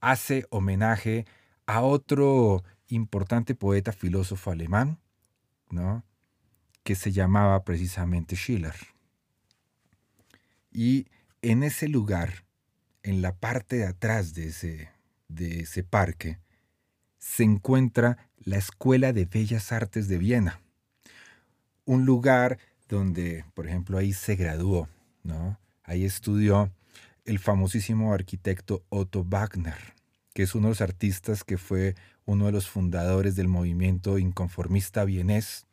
hace 0.00 0.46
homenaje 0.50 1.24
a 1.64 1.80
otro 1.80 2.62
importante 2.88 3.54
poeta 3.54 3.92
filósofo 3.92 4.50
alemán, 4.50 4.98
¿no? 5.70 6.04
que 6.82 6.94
se 6.94 7.12
llamaba 7.12 7.64
precisamente 7.64 8.36
Schiller. 8.36 8.74
Y 10.70 11.06
en 11.40 11.62
ese 11.62 11.88
lugar, 11.88 12.44
en 13.02 13.22
la 13.22 13.34
parte 13.34 13.76
de 13.76 13.86
atrás 13.86 14.34
de 14.34 14.48
ese, 14.48 14.91
de 15.34 15.60
ese 15.60 15.82
parque, 15.82 16.38
se 17.18 17.44
encuentra 17.44 18.28
la 18.38 18.56
Escuela 18.56 19.12
de 19.12 19.26
Bellas 19.26 19.72
Artes 19.72 20.08
de 20.08 20.18
Viena. 20.18 20.60
Un 21.84 22.04
lugar 22.04 22.58
donde, 22.88 23.44
por 23.54 23.66
ejemplo, 23.66 23.98
ahí 23.98 24.12
se 24.12 24.36
graduó, 24.36 24.88
¿no? 25.22 25.58
Ahí 25.84 26.04
estudió 26.04 26.70
el 27.24 27.38
famosísimo 27.38 28.12
arquitecto 28.12 28.84
Otto 28.88 29.24
Wagner, 29.24 29.94
que 30.34 30.42
es 30.42 30.54
uno 30.54 30.68
de 30.68 30.72
los 30.72 30.80
artistas 30.80 31.44
que 31.44 31.58
fue 31.58 31.94
uno 32.24 32.46
de 32.46 32.52
los 32.52 32.68
fundadores 32.68 33.36
del 33.36 33.48
movimiento 33.48 34.18
inconformista 34.18 35.04
vienés 35.04 35.66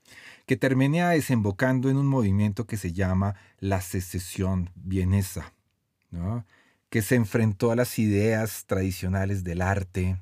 que 0.46 0.58
termina 0.58 1.12
desembocando 1.12 1.90
en 1.90 1.98
un 1.98 2.08
movimiento 2.08 2.66
que 2.66 2.78
se 2.78 2.92
llama 2.92 3.36
la 3.60 3.82
secesión 3.82 4.72
vienesa, 4.76 5.54
que 6.90 7.02
se 7.02 7.16
enfrentó 7.16 7.72
a 7.72 7.76
las 7.76 8.00
ideas 8.00 8.66
tradicionales 8.66 9.44
del 9.44 9.62
arte 9.62 10.20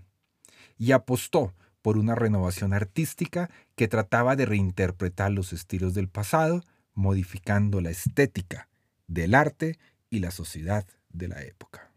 y 0.78 0.92
apostó 0.92 1.54
por 1.82 1.98
una 1.98 2.16
renovación 2.16 2.74
artística 2.74 3.50
que 3.76 3.88
trataba 3.88 4.36
de 4.36 4.46
reinterpretar 4.46 5.32
los 5.32 5.54
estilos 5.54 5.94
del 5.94 6.10
pasado, 6.10 6.64
modificando 6.94 7.80
la 7.80 7.90
estética 7.90 8.68
del 9.08 9.36
arte 9.36 9.80
y 10.10 10.20
la 10.20 10.32
sociedad 10.32 10.86
de 11.10 11.30
la 11.30 11.42
época. 11.44 11.90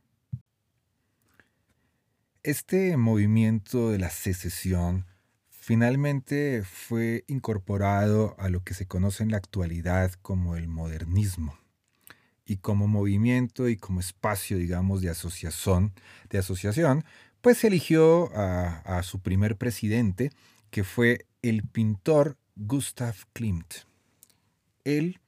Este 2.43 2.97
movimiento 2.97 3.91
de 3.91 3.99
la 3.99 4.11
secesión 4.11 5.07
finalmente 5.49 6.63
fue 6.65 7.25
incorporado 7.27 8.37
a 8.39 8.49
lo 8.49 8.63
que 8.63 8.75
se 8.75 8.87
conoce 8.87 9.25
en 9.25 9.33
la 9.33 9.39
actualidad 9.39 10.13
como 10.23 10.57
el 10.57 10.69
modernismo 10.69 11.60
y 12.51 12.57
como 12.57 12.89
movimiento 12.89 13.69
y 13.69 13.77
como 13.77 14.01
espacio, 14.01 14.57
digamos, 14.57 15.03
de 15.03 15.09
asociación, 15.09 15.93
de 16.31 16.39
asociación 16.39 17.05
pues 17.41 17.63
eligió 17.63 18.29
a, 18.35 19.01
su 19.05 19.21
primer 19.21 19.57
presidente, 19.57 20.33
que 20.71 20.83
fue 20.83 21.27
el 21.43 21.63
pintor 21.63 22.37
Gustav 22.57 23.15
Klimt. 23.33 23.73
Él 24.83 25.21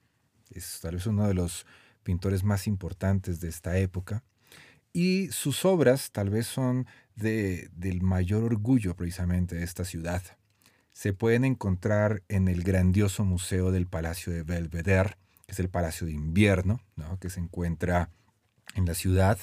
es 0.51 0.79
tal 0.81 0.95
vez 0.95 1.07
uno 1.07 1.25
de 1.25 1.33
los 1.33 1.65
pintores 2.03 2.43
más 2.43 2.67
importantes 2.67 3.39
de 3.39 3.47
esta 3.47 3.77
época, 3.77 4.21
y 4.91 5.29
sus 5.31 5.63
obras 5.63 6.11
tal 6.11 6.29
vez 6.29 6.45
son 6.45 6.87
del 7.15 8.01
mayor 8.01 8.43
orgullo 8.43 8.97
precisamente 8.97 9.55
de 9.55 9.63
esta 9.63 9.85
ciudad. 9.85 10.21
Se 10.91 11.13
pueden 11.13 11.45
encontrar 11.45 12.21
en 12.27 12.49
el 12.49 12.63
grandioso 12.63 13.23
museo 13.23 13.71
del 13.71 13.87
Palacio 13.87 14.33
de 14.33 14.43
Belvedere, 14.43 15.15
es 15.53 15.59
el 15.59 15.69
Palacio 15.69 16.07
de 16.07 16.13
Invierno, 16.13 16.81
que 17.19 17.29
se 17.29 17.39
encuentra 17.39 18.09
en 18.75 18.85
la 18.85 18.95
ciudad. 18.95 19.37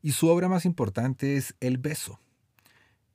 Y 0.00 0.12
su 0.12 0.28
obra 0.28 0.48
más 0.48 0.64
importante 0.64 1.36
es 1.36 1.54
El 1.60 1.78
Beso. 1.78 2.20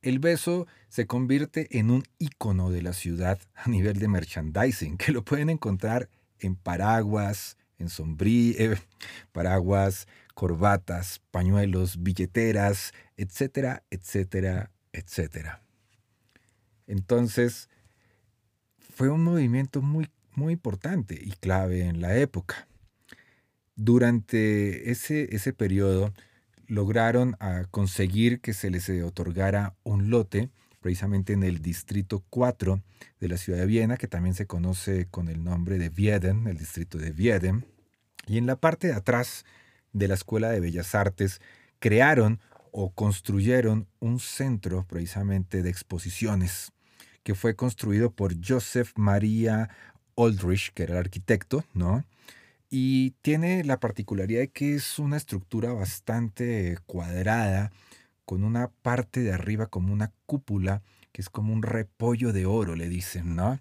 El 0.02 0.20
beso 0.20 0.68
se 0.88 1.06
convierte 1.06 1.78
en 1.78 1.90
un 1.90 2.04
icono 2.18 2.70
de 2.70 2.82
la 2.82 2.92
ciudad 2.92 3.40
a 3.54 3.68
nivel 3.68 3.98
de 3.98 4.06
merchandising, 4.06 4.98
que 4.98 5.10
lo 5.10 5.24
pueden 5.24 5.50
encontrar 5.50 6.08
en 6.38 6.54
paraguas, 6.54 7.56
en 7.78 7.88
sombrí, 7.88 8.54
eh, 8.58 8.76
paraguas, 9.32 10.06
corbatas, 10.34 11.22
pañuelos, 11.30 12.02
billeteras, 12.02 12.92
etcétera, 13.16 13.82
etcétera, 13.90 14.70
etcétera. 14.92 15.62
Entonces, 16.86 17.68
fue 18.94 19.08
un 19.08 19.24
movimiento 19.24 19.82
muy, 19.82 20.08
muy 20.36 20.52
importante 20.52 21.18
y 21.20 21.32
clave 21.32 21.82
en 21.82 22.00
la 22.00 22.16
época. 22.16 22.68
Durante 23.74 24.90
ese, 24.90 25.34
ese 25.34 25.52
periodo 25.52 26.14
lograron 26.66 27.36
ah, 27.40 27.64
conseguir 27.70 28.40
que 28.40 28.54
se 28.54 28.70
les 28.70 28.88
otorgara 28.88 29.74
un 29.82 30.10
lote 30.10 30.50
precisamente 30.80 31.32
en 31.32 31.42
el 31.42 31.60
distrito 31.62 32.24
4 32.30 32.80
de 33.18 33.28
la 33.28 33.36
ciudad 33.38 33.58
de 33.58 33.66
Viena, 33.66 33.96
que 33.96 34.06
también 34.06 34.34
se 34.34 34.46
conoce 34.46 35.06
con 35.06 35.28
el 35.28 35.42
nombre 35.42 35.78
de 35.78 35.88
Vieden, 35.88 36.46
el 36.46 36.58
distrito 36.58 36.98
de 36.98 37.10
Vieden. 37.10 37.66
Y 38.26 38.38
en 38.38 38.46
la 38.46 38.56
parte 38.56 38.88
de 38.88 38.92
atrás 38.92 39.44
de 39.92 40.08
la 40.08 40.14
Escuela 40.14 40.50
de 40.50 40.60
Bellas 40.60 40.94
Artes 40.94 41.40
crearon 41.80 42.40
o 42.70 42.92
construyeron 42.92 43.88
un 44.00 44.20
centro 44.20 44.86
precisamente 44.86 45.62
de 45.62 45.70
exposiciones 45.70 46.72
que 47.22 47.34
fue 47.34 47.56
construido 47.56 48.12
por 48.12 48.34
Joseph 48.40 48.92
Maria 48.94 49.70
Aldrich, 50.16 50.72
que 50.72 50.84
era 50.84 50.94
el 50.94 51.00
arquitecto, 51.00 51.64
¿no? 51.74 52.04
Y 52.70 53.12
tiene 53.22 53.64
la 53.64 53.78
particularidad 53.78 54.40
de 54.40 54.48
que 54.48 54.74
es 54.74 54.98
una 54.98 55.16
estructura 55.16 55.72
bastante 55.72 56.78
cuadrada, 56.86 57.70
con 58.24 58.42
una 58.42 58.68
parte 58.68 59.20
de 59.20 59.32
arriba 59.32 59.66
como 59.66 59.92
una 59.92 60.12
cúpula, 60.26 60.82
que 61.12 61.22
es 61.22 61.30
como 61.30 61.52
un 61.52 61.62
repollo 61.62 62.32
de 62.32 62.44
oro, 62.44 62.74
le 62.74 62.88
dicen, 62.88 63.36
¿no? 63.36 63.60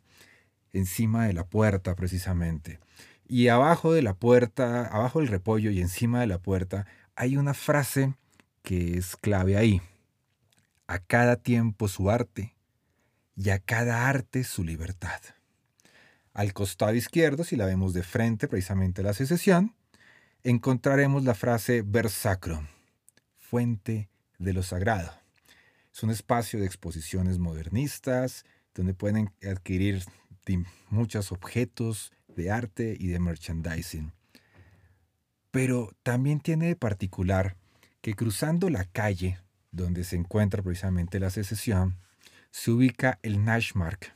Encima 0.73 1.27
de 1.27 1.33
la 1.33 1.45
puerta, 1.45 1.95
precisamente. 1.95 2.79
Y 3.27 3.47
abajo 3.47 3.93
de 3.93 4.01
la 4.01 4.15
puerta, 4.15 4.87
abajo 4.87 5.19
del 5.19 5.29
repollo 5.29 5.71
y 5.71 5.81
encima 5.81 6.19
de 6.19 6.27
la 6.27 6.39
puerta, 6.39 6.85
hay 7.15 7.37
una 7.37 7.53
frase 7.53 8.15
que 8.63 8.97
es 8.97 9.15
clave 9.15 9.55
ahí. 9.55 9.81
A 10.87 10.99
cada 10.99 11.37
tiempo 11.37 11.87
su 11.87 12.09
arte 12.09 12.55
y 13.35 13.51
a 13.51 13.59
cada 13.59 14.09
arte 14.09 14.43
su 14.43 14.63
libertad. 14.63 15.21
Al 16.35 16.51
costado 16.51 16.93
izquierdo, 16.93 17.45
si 17.45 17.55
la 17.55 17.65
vemos 17.65 17.93
de 17.93 18.03
frente, 18.03 18.49
precisamente 18.49 19.01
la 19.01 19.13
secesión, 19.13 19.73
encontraremos 20.43 21.23
la 21.23 21.33
frase 21.33 21.81
versacro, 21.81 22.61
fuente 23.37 24.09
de 24.37 24.51
lo 24.51 24.61
sagrado. 24.61 25.13
Es 25.93 26.03
un 26.03 26.11
espacio 26.11 26.59
de 26.59 26.65
exposiciones 26.65 27.39
modernistas 27.39 28.43
donde 28.73 28.93
pueden 28.93 29.31
adquirir 29.49 30.03
muchos 30.89 31.31
objetos, 31.31 32.11
de 32.27 32.51
arte 32.51 32.97
y 32.99 33.07
de 33.07 33.19
merchandising. 33.19 34.11
Pero 35.51 35.95
también 36.03 36.41
tiene 36.41 36.67
de 36.67 36.75
particular 36.75 37.55
que 38.01 38.13
cruzando 38.13 38.69
la 38.69 38.83
calle 38.83 39.39
donde 39.71 40.03
se 40.03 40.17
encuentra 40.17 40.61
precisamente 40.61 41.17
la 41.17 41.29
secesión, 41.29 41.97
se 42.51 42.71
ubica 42.71 43.19
el 43.23 43.45
Nashmark, 43.45 44.14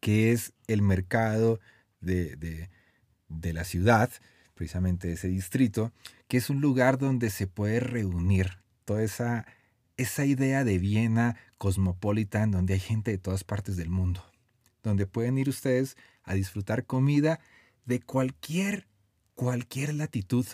que 0.00 0.32
es 0.32 0.52
el 0.66 0.82
mercado 0.82 1.60
de, 2.00 2.68
de, 3.28 3.52
la 3.52 3.64
ciudad, 3.64 4.10
precisamente 4.54 5.12
ese 5.12 5.28
distrito, 5.28 5.92
que 6.28 6.38
es 6.38 6.50
un 6.50 6.60
lugar 6.60 6.98
donde 6.98 7.30
se 7.30 7.46
puede 7.46 7.80
reunir 7.80 8.58
toda 8.84 9.02
esa, 9.02 9.46
esa 9.96 10.24
idea 10.24 10.64
de 10.64 10.78
Viena 10.78 11.36
cosmopolitan, 11.58 12.50
donde 12.50 12.74
hay 12.74 12.80
gente 12.80 13.10
de 13.10 13.18
todas 13.18 13.44
partes 13.44 13.76
del 13.76 13.90
mundo, 13.90 14.24
donde 14.82 15.06
pueden 15.06 15.38
ir 15.38 15.48
ustedes 15.48 15.96
a 16.24 16.34
disfrutar 16.34 16.86
comida 16.86 17.40
de 17.84 18.00
cualquier, 18.00 18.86
cualquier 19.34 19.94
latitud. 19.94 20.46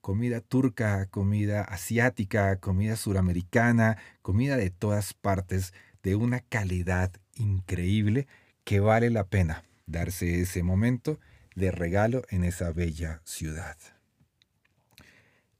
Comida 0.00 0.40
turca, 0.40 1.06
comida 1.06 1.62
asiática, 1.62 2.60
comida 2.60 2.94
suramericana, 2.94 3.98
comida 4.22 4.56
de 4.56 4.70
todas 4.70 5.14
partes, 5.14 5.74
de 6.04 6.14
una 6.14 6.38
calidad 6.38 7.10
increíble 7.34 8.28
que 8.66 8.80
vale 8.80 9.08
la 9.10 9.28
pena 9.28 9.64
darse 9.86 10.40
ese 10.40 10.64
momento 10.64 11.20
de 11.54 11.70
regalo 11.70 12.24
en 12.30 12.42
esa 12.42 12.72
bella 12.72 13.22
ciudad. 13.24 13.76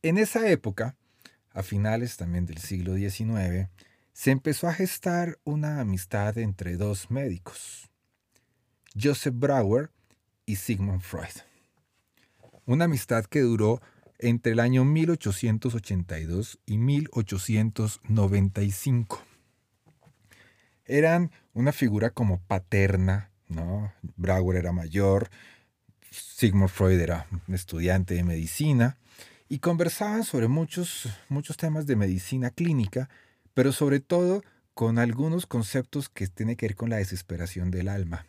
En 0.03 0.19
esa 0.19 0.51
época, 0.51 0.97
a 1.53 1.63
finales 1.63 2.17
también 2.17 2.47
del 2.47 2.59
siglo 2.59 2.97
XIX, 2.97 3.69
se 4.13 4.33
empezó 4.33 4.67
a 4.67 4.75
gestar 4.75 5.39
una 5.45 5.79
amistad 5.79 6.37
entre 6.37 6.77
dos 6.77 7.09
médicos, 7.09 7.89
Joseph 9.01 9.37
Brauer 9.37 9.93
y 10.45 10.57
Sigmund 10.57 11.03
Freud. 11.03 11.45
Una 12.65 12.87
amistad 12.87 13.27
que 13.27 13.41
duró 13.41 13.81
entre 14.19 14.51
el 14.51 14.59
año 14.59 14.85
1882 14.85 16.59
y 16.67 16.79
1895. 16.79 19.23
Eran 20.87 21.31
una 21.57 21.73
figura 21.73 22.11
como 22.11 22.39
paterna, 22.39 23.31
¿no? 23.49 23.91
Brauer 24.17 24.59
era 24.59 24.73
mayor, 24.73 25.31
Sigmund 26.11 26.69
Freud 26.69 27.01
era 27.01 27.27
estudiante 27.49 28.13
de 28.13 28.25
medicina 28.25 28.99
y 29.49 29.61
conversaban 29.61 30.23
sobre 30.23 30.49
muchos, 30.49 31.09
muchos 31.31 31.57
temas 31.57 31.87
de 31.87 31.97
medicina 31.97 32.51
clínica, 32.51 33.09
pero 33.55 33.73
sobre 33.73 34.01
todo 34.01 34.45
con 34.75 34.99
algunos 34.99 35.47
conceptos 35.47 36.11
que 36.11 36.27
tienen 36.27 36.57
que 36.57 36.67
ver 36.67 36.77
con 36.77 36.91
la 36.91 36.99
desesperación 36.99 37.71
del 37.71 37.89
alma. 37.89 38.27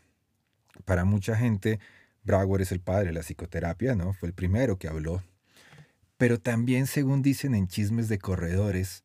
Para 0.85 1.03
mucha 1.03 1.35
gente, 1.35 1.81
Brauer 2.23 2.61
es 2.61 2.71
el 2.71 2.79
padre 2.79 3.07
de 3.07 3.13
la 3.13 3.23
psicoterapia, 3.23 3.93
¿no? 3.93 4.13
Fue 4.13 4.29
el 4.29 4.33
primero 4.33 4.77
que 4.77 4.87
habló. 4.87 5.21
Pero 6.15 6.39
también, 6.39 6.87
según 6.87 7.21
dicen 7.21 7.55
en 7.55 7.67
chismes 7.67 8.07
de 8.07 8.19
corredores, 8.19 9.03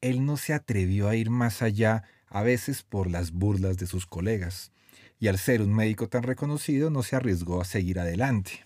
él 0.00 0.24
no 0.24 0.36
se 0.36 0.54
atrevió 0.54 1.08
a 1.08 1.16
ir 1.16 1.30
más 1.30 1.60
allá, 1.60 2.04
a 2.34 2.42
veces 2.42 2.82
por 2.82 3.08
las 3.08 3.30
burlas 3.30 3.76
de 3.76 3.86
sus 3.86 4.06
colegas 4.06 4.72
y 5.20 5.28
al 5.28 5.38
ser 5.38 5.62
un 5.62 5.72
médico 5.72 6.08
tan 6.08 6.24
reconocido 6.24 6.90
no 6.90 7.04
se 7.04 7.14
arriesgó 7.14 7.60
a 7.60 7.64
seguir 7.64 8.00
adelante. 8.00 8.64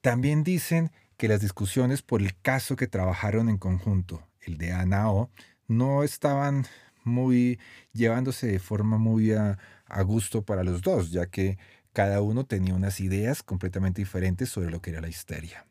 También 0.00 0.44
dicen 0.44 0.90
que 1.18 1.28
las 1.28 1.42
discusiones 1.42 2.00
por 2.00 2.22
el 2.22 2.34
caso 2.40 2.76
que 2.76 2.86
trabajaron 2.86 3.50
en 3.50 3.58
conjunto, 3.58 4.26
el 4.40 4.56
de 4.56 4.72
Anao, 4.72 5.28
no 5.68 6.04
estaban 6.04 6.64
muy 7.04 7.60
llevándose 7.92 8.46
de 8.46 8.58
forma 8.58 8.96
muy 8.96 9.32
a, 9.32 9.58
a 9.84 10.00
gusto 10.00 10.40
para 10.46 10.64
los 10.64 10.80
dos, 10.80 11.10
ya 11.10 11.26
que 11.26 11.58
cada 11.92 12.22
uno 12.22 12.46
tenía 12.46 12.72
unas 12.72 12.98
ideas 13.00 13.42
completamente 13.42 14.00
diferentes 14.00 14.48
sobre 14.48 14.70
lo 14.70 14.80
que 14.80 14.88
era 14.88 15.02
la 15.02 15.08
histeria. 15.08 15.66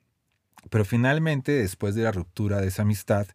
Pero 0.69 0.85
finalmente, 0.85 1.53
después 1.53 1.95
de 1.95 2.03
la 2.03 2.11
ruptura 2.11 2.61
de 2.61 2.67
esa 2.67 2.83
amistad, 2.83 3.25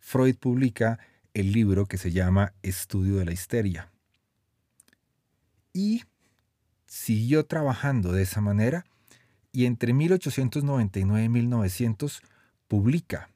Freud 0.00 0.34
publica 0.34 0.98
el 1.34 1.52
libro 1.52 1.86
que 1.86 1.98
se 1.98 2.12
llama 2.12 2.52
Estudio 2.62 3.16
de 3.16 3.24
la 3.24 3.32
Histeria. 3.32 3.90
Y 5.72 6.04
siguió 6.86 7.46
trabajando 7.46 8.12
de 8.12 8.22
esa 8.22 8.40
manera 8.40 8.84
y 9.52 9.66
entre 9.66 9.92
1899 9.92 11.24
y 11.24 11.28
1900 11.28 12.22
publica 12.68 13.30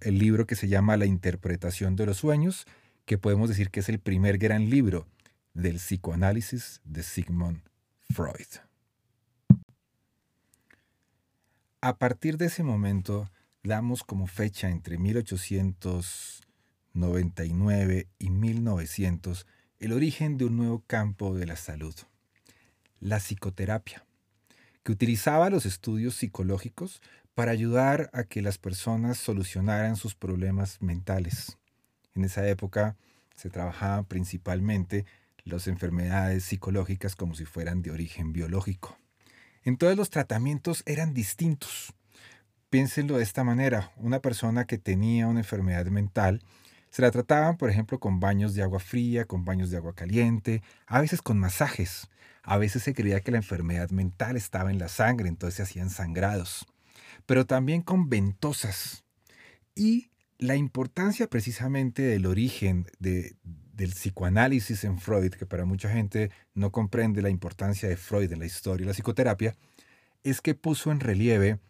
el 0.00 0.18
libro 0.18 0.46
que 0.46 0.56
se 0.56 0.68
llama 0.68 0.96
La 0.96 1.06
interpretación 1.06 1.96
de 1.96 2.06
los 2.06 2.18
sueños, 2.18 2.66
que 3.06 3.18
podemos 3.18 3.48
decir 3.48 3.70
que 3.70 3.80
es 3.80 3.88
el 3.88 3.98
primer 3.98 4.38
gran 4.38 4.68
libro 4.68 5.06
del 5.54 5.76
psicoanálisis 5.76 6.80
de 6.84 7.02
Sigmund 7.02 7.62
Freud. 8.12 8.46
A 11.80 11.96
partir 11.96 12.36
de 12.36 12.46
ese 12.46 12.62
momento, 12.62 13.30
damos 13.62 14.04
como 14.04 14.26
fecha 14.26 14.68
entre 14.68 14.98
1899 16.92 18.08
y 18.18 18.30
1900 18.30 19.46
el 19.78 19.92
origen 19.92 20.36
de 20.36 20.44
un 20.44 20.56
nuevo 20.56 20.82
campo 20.86 21.34
de 21.34 21.46
la 21.46 21.56
salud, 21.56 21.94
la 23.00 23.18
psicoterapia, 23.18 24.04
que 24.82 24.92
utilizaba 24.92 25.50
los 25.50 25.66
estudios 25.66 26.16
psicológicos 26.16 27.00
para 27.34 27.52
ayudar 27.52 28.10
a 28.12 28.24
que 28.24 28.42
las 28.42 28.58
personas 28.58 29.18
solucionaran 29.18 29.96
sus 29.96 30.14
problemas 30.14 30.82
mentales. 30.82 31.58
En 32.14 32.24
esa 32.24 32.46
época 32.46 32.96
se 33.36 33.48
trabajaban 33.48 34.04
principalmente 34.04 35.06
las 35.44 35.66
enfermedades 35.66 36.44
psicológicas 36.44 37.16
como 37.16 37.34
si 37.34 37.46
fueran 37.46 37.80
de 37.80 37.90
origen 37.90 38.32
biológico. 38.32 38.98
Entonces 39.62 39.96
los 39.96 40.10
tratamientos 40.10 40.82
eran 40.86 41.14
distintos. 41.14 41.94
Piénsenlo 42.68 43.16
de 43.16 43.22
esta 43.22 43.44
manera, 43.44 43.92
una 43.96 44.20
persona 44.20 44.66
que 44.66 44.78
tenía 44.78 45.26
una 45.26 45.40
enfermedad 45.40 45.86
mental 45.86 46.42
se 46.90 47.02
la 47.02 47.10
trataban, 47.10 47.56
por 47.56 47.70
ejemplo, 47.70 48.00
con 48.00 48.20
baños 48.20 48.54
de 48.54 48.62
agua 48.62 48.80
fría, 48.80 49.24
con 49.24 49.44
baños 49.44 49.70
de 49.70 49.76
agua 49.76 49.94
caliente, 49.94 50.62
a 50.86 51.00
veces 51.00 51.22
con 51.22 51.38
masajes. 51.38 52.08
A 52.42 52.58
veces 52.58 52.82
se 52.82 52.94
creía 52.94 53.20
que 53.20 53.30
la 53.30 53.38
enfermedad 53.38 53.90
mental 53.90 54.36
estaba 54.36 54.70
en 54.70 54.78
la 54.78 54.88
sangre, 54.88 55.28
entonces 55.28 55.56
se 55.56 55.62
hacían 55.62 55.90
sangrados. 55.90 56.66
Pero 57.26 57.46
también 57.46 57.82
con 57.82 58.08
ventosas. 58.08 59.04
Y 59.74 60.10
la 60.38 60.56
importancia 60.56 61.28
precisamente 61.28 62.02
del 62.02 62.26
origen 62.26 62.86
del 62.98 63.90
psicoanálisis 63.90 64.84
en 64.84 64.98
Freud, 64.98 65.30
que 65.32 65.46
para 65.46 65.64
mucha 65.64 65.90
gente 65.90 66.30
no 66.54 66.72
comprende 66.72 67.22
la 67.22 67.30
importancia 67.30 67.88
de 67.88 67.96
Freud 67.96 68.32
en 68.32 68.40
la 68.40 68.46
historia 68.46 68.84
de 68.84 68.90
la 68.90 68.94
psicoterapia, 68.94 69.54
es 70.24 70.40
que 70.40 70.54
puso 70.54 70.90
en 70.90 71.00
relieve 71.00 71.60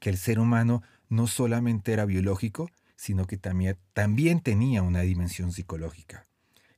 que 0.00 0.10
el 0.10 0.16
ser 0.16 0.38
humano 0.38 0.82
no 1.08 1.26
solamente 1.26 1.92
era 1.92 2.04
biológico, 2.04 2.68
sino 2.96 3.26
que 3.26 3.36
también, 3.36 4.40
tenía 4.40 4.82
una 4.82 5.02
dimensión 5.02 5.52
psicológica 5.52 6.26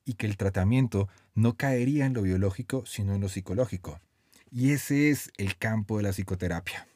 y 0.05 0.15
que 0.15 0.27
el 0.27 0.37
tratamiento 0.37 1.09
no 1.35 1.57
caería 1.57 2.07
en 2.07 2.15
lo 2.15 2.23
biológico, 2.23 2.85
sino 2.87 3.15
en 3.15 3.21
lo 3.21 3.29
psicológico. 3.29 4.01
Y 4.51 4.73
ese 4.73 5.11
es 5.11 5.31
el 5.37 5.57
campo 5.57 5.97
de 5.97 6.03
la 6.03 6.13
psicoterapia. 6.13 6.89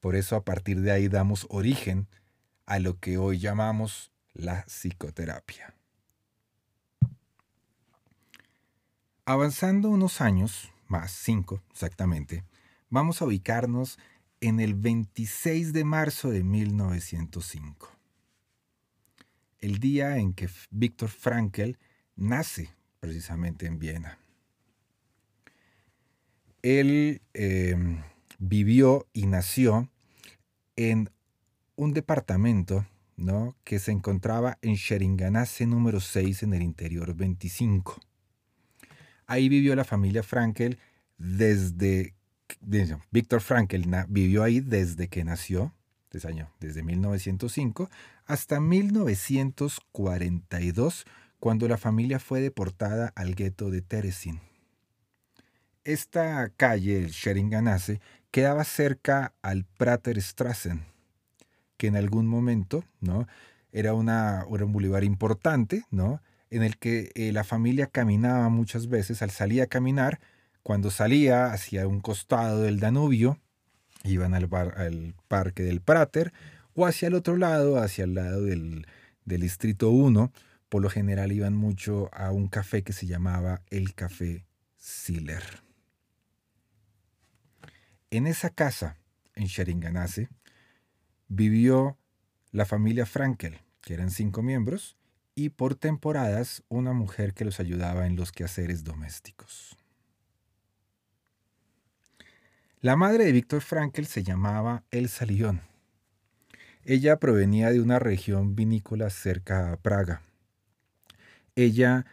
Por 0.00 0.14
eso 0.14 0.36
a 0.36 0.44
partir 0.44 0.80
de 0.80 0.92
ahí 0.92 1.08
damos 1.08 1.46
origen 1.50 2.06
a 2.66 2.78
lo 2.78 2.98
que 2.98 3.18
hoy 3.18 3.38
llamamos 3.38 4.12
la 4.34 4.64
psicoterapia. 4.66 5.74
Avanzando 9.26 9.88
unos 9.88 10.20
años, 10.20 10.70
más 10.86 11.10
cinco 11.10 11.62
exactamente, 11.72 12.44
vamos 12.90 13.22
a 13.22 13.24
ubicarnos 13.24 13.98
en 14.40 14.60
el 14.60 14.74
26 14.74 15.72
de 15.72 15.84
marzo 15.84 16.30
de 16.30 16.44
1905 16.44 17.93
el 19.64 19.78
día 19.78 20.18
en 20.18 20.34
que 20.34 20.46
Víctor 20.70 21.08
Frankl 21.08 21.78
nace 22.16 22.68
precisamente 23.00 23.64
en 23.64 23.78
Viena. 23.78 24.18
Él 26.60 27.22
em, 27.32 28.02
vivió 28.38 29.06
y 29.14 29.26
nació 29.26 29.88
en 30.76 31.08
un 31.76 31.94
departamento 31.94 32.86
¿no? 33.16 33.56
que 33.64 33.78
se 33.78 33.90
encontraba 33.90 34.58
en 34.60 34.76
Scheringanase 34.76 35.66
número 35.66 35.98
6 36.00 36.42
en 36.42 36.52
el 36.52 36.62
interior 36.62 37.14
25. 37.14 37.98
Ahí 39.26 39.48
vivió 39.48 39.74
la 39.74 39.84
familia 39.84 40.22
Frankel 40.22 40.78
desde... 41.16 42.12
Víctor 43.10 43.40
Frankl 43.40 43.82
vivió 44.08 44.42
ahí 44.42 44.60
desde 44.60 45.08
que 45.08 45.24
nació, 45.24 45.72
año, 46.24 46.50
desde 46.60 46.82
1905 46.82 47.90
hasta 48.26 48.60
1942, 48.60 51.04
cuando 51.38 51.68
la 51.68 51.76
familia 51.76 52.18
fue 52.18 52.40
deportada 52.40 53.12
al 53.16 53.34
gueto 53.34 53.70
de 53.70 53.82
Teresin. 53.82 54.40
Esta 55.84 56.48
calle, 56.56 56.98
el 56.98 57.10
Scheringanase, 57.10 58.00
quedaba 58.30 58.64
cerca 58.64 59.34
al 59.42 59.64
Praterstrassen, 59.64 60.86
que 61.76 61.88
en 61.88 61.96
algún 61.96 62.26
momento 62.26 62.84
¿no? 63.00 63.28
era, 63.72 63.92
una, 63.92 64.46
un 64.48 64.72
bulevar 64.72 65.04
importante, 65.04 65.84
¿no? 65.90 66.22
en 66.48 66.62
el 66.62 66.78
que 66.78 67.10
eh, 67.14 67.32
la 67.32 67.44
familia 67.44 67.88
caminaba 67.88 68.48
muchas 68.48 68.88
veces 68.88 69.20
al 69.20 69.30
salir 69.30 69.60
a 69.60 69.66
caminar, 69.66 70.20
cuando 70.62 70.90
salía 70.90 71.52
hacia 71.52 71.86
un 71.86 72.00
costado 72.00 72.62
del 72.62 72.80
Danubio, 72.80 73.38
iban 74.04 74.32
al, 74.34 74.48
al 74.76 75.14
parque 75.28 75.62
del 75.62 75.82
Prater 75.82 76.32
o 76.74 76.86
hacia 76.86 77.08
el 77.08 77.14
otro 77.14 77.36
lado, 77.36 77.78
hacia 77.78 78.04
el 78.04 78.14
lado 78.14 78.42
del, 78.42 78.86
del 79.24 79.40
Distrito 79.40 79.90
1. 79.90 80.32
Por 80.68 80.82
lo 80.82 80.90
general 80.90 81.32
iban 81.32 81.54
mucho 81.54 82.10
a 82.12 82.32
un 82.32 82.48
café 82.48 82.82
que 82.82 82.92
se 82.92 83.06
llamaba 83.06 83.62
el 83.70 83.94
Café 83.94 84.46
Siller. 84.76 85.42
En 88.10 88.26
esa 88.26 88.50
casa 88.50 88.98
en 89.34 89.46
Sheringanase, 89.46 90.28
vivió 91.28 91.98
la 92.50 92.64
familia 92.64 93.06
Frankel, 93.06 93.60
que 93.80 93.94
eran 93.94 94.10
cinco 94.10 94.42
miembros, 94.42 94.96
y 95.34 95.50
por 95.50 95.74
temporadas 95.74 96.62
una 96.68 96.92
mujer 96.92 97.34
que 97.34 97.44
los 97.44 97.58
ayudaba 97.58 98.06
en 98.06 98.16
los 98.16 98.30
quehaceres 98.30 98.84
domésticos. 98.84 99.76
La 102.80 102.96
madre 102.96 103.24
de 103.24 103.32
Víctor 103.32 103.62
Frankel 103.62 104.06
se 104.06 104.22
llamaba 104.22 104.84
Elsa 104.90 105.24
Lyon. 105.24 105.73
Ella 106.86 107.18
provenía 107.18 107.70
de 107.70 107.80
una 107.80 107.98
región 107.98 108.54
vinícola 108.54 109.08
cerca 109.08 109.72
a 109.72 109.76
Praga. 109.78 110.20
Ella, 111.56 112.04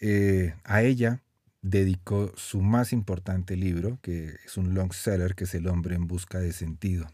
eh, 0.00 0.54
a 0.64 0.82
ella 0.82 1.22
dedicó 1.62 2.30
su 2.36 2.60
más 2.60 2.92
importante 2.92 3.56
libro, 3.56 3.98
que 4.02 4.36
es 4.44 4.58
un 4.58 4.74
long 4.74 4.92
seller, 4.92 5.34
que 5.34 5.44
es 5.44 5.54
El 5.54 5.66
hombre 5.66 5.94
en 5.94 6.08
busca 6.08 6.40
de 6.40 6.52
sentido. 6.52 7.06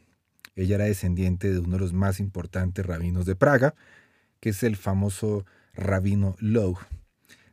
Ella 0.56 0.74
era 0.74 0.86
descendiente 0.86 1.52
de 1.52 1.60
uno 1.60 1.76
de 1.76 1.80
los 1.80 1.92
más 1.92 2.18
importantes 2.18 2.84
rabinos 2.84 3.26
de 3.26 3.36
Praga, 3.36 3.74
que 4.40 4.48
es 4.50 4.64
el 4.64 4.74
famoso 4.74 5.46
rabino 5.74 6.34
Lowe. 6.40 6.78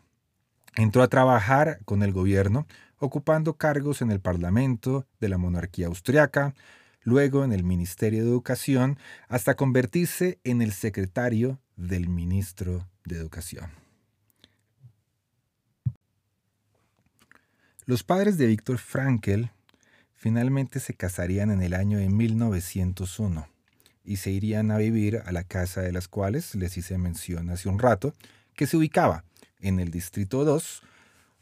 Entró 0.74 1.02
a 1.02 1.08
trabajar 1.08 1.78
con 1.84 2.02
el 2.02 2.12
gobierno, 2.12 2.66
ocupando 2.98 3.56
cargos 3.56 4.02
en 4.02 4.10
el 4.10 4.20
Parlamento 4.20 5.06
de 5.20 5.28
la 5.28 5.38
monarquía 5.38 5.86
austriaca, 5.86 6.54
luego 7.02 7.44
en 7.44 7.52
el 7.52 7.62
Ministerio 7.62 8.24
de 8.24 8.30
Educación, 8.30 8.98
hasta 9.28 9.54
convertirse 9.54 10.40
en 10.42 10.60
el 10.60 10.72
secretario 10.72 11.60
del 11.76 12.08
ministro 12.08 12.88
de 13.04 13.16
Educación. 13.16 13.70
Los 17.86 18.02
padres 18.02 18.38
de 18.38 18.46
Víctor 18.46 18.78
Frankel 18.78 19.50
finalmente 20.14 20.80
se 20.80 20.94
casarían 20.94 21.52
en 21.52 21.62
el 21.62 21.74
año 21.74 21.98
de 21.98 22.08
1901 22.08 23.53
y 24.04 24.16
se 24.16 24.30
irían 24.30 24.70
a 24.70 24.78
vivir 24.78 25.22
a 25.24 25.32
la 25.32 25.44
casa 25.44 25.80
de 25.80 25.92
las 25.92 26.08
cuales 26.08 26.54
les 26.54 26.76
hice 26.76 26.98
mención 26.98 27.50
hace 27.50 27.68
un 27.68 27.78
rato, 27.78 28.14
que 28.54 28.66
se 28.66 28.76
ubicaba 28.76 29.24
en 29.60 29.80
el 29.80 29.90
Distrito 29.90 30.44
2 30.44 30.82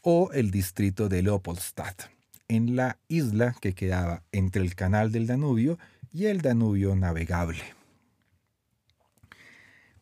o 0.02 0.30
el 0.32 0.50
Distrito 0.50 1.08
de 1.08 1.22
Leopoldstadt, 1.22 2.04
en 2.48 2.76
la 2.76 2.98
isla 3.08 3.54
que 3.60 3.74
quedaba 3.74 4.22
entre 4.32 4.62
el 4.62 4.74
Canal 4.74 5.12
del 5.12 5.26
Danubio 5.26 5.78
y 6.12 6.26
el 6.26 6.40
Danubio 6.40 6.94
navegable. 6.94 7.62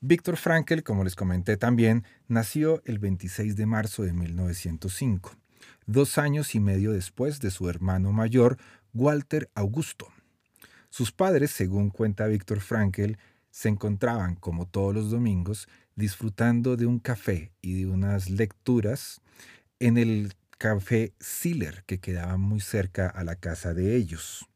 Víctor 0.03 0.39
Frankel, 0.39 0.83
como 0.83 1.05
les 1.05 1.15
comenté 1.15 1.59
también, 1.59 2.05
nació 2.27 2.83
el 2.87 2.99
26 2.99 3.55
de 3.55 3.67
marzo 3.67 4.03
de 4.03 4.15
1905, 4.15 5.37
dos 5.87 6.17
años 6.17 6.55
y 6.55 6.61
medio 6.61 6.93
después 6.93 7.41
de 7.41 7.51
su 7.51 7.69
hermano 7.69 8.11
mayor, 8.13 8.57
Walter 8.95 9.51
Augusto. 9.55 10.09
Sus 10.91 11.13
padres, 11.13 11.53
según 11.53 11.91
cuenta 11.91 12.27
Víctor 12.27 12.61
Frankel, 12.61 13.17
se 13.51 13.69
encontraban, 13.69 14.35
como 14.35 14.67
todos 14.67 14.95
los 14.95 15.11
domingos, 15.11 15.69
disfrutando 15.95 16.77
de 16.77 16.87
un 16.87 16.99
café 16.99 17.53
y 17.63 17.83
de 17.83 17.87
unas 17.87 18.29
lecturas 18.29 19.21
en 19.79 19.99
el 19.99 20.35
café 20.59 21.15
Siller, 21.21 21.85
que 21.87 21.99
quedaba 21.99 22.37
muy 22.37 22.61
cerca 22.61 23.09
a 23.09 23.25
la 23.25 23.37
casa 23.37 23.73
de 23.73 23.97
ellos. 23.97 24.47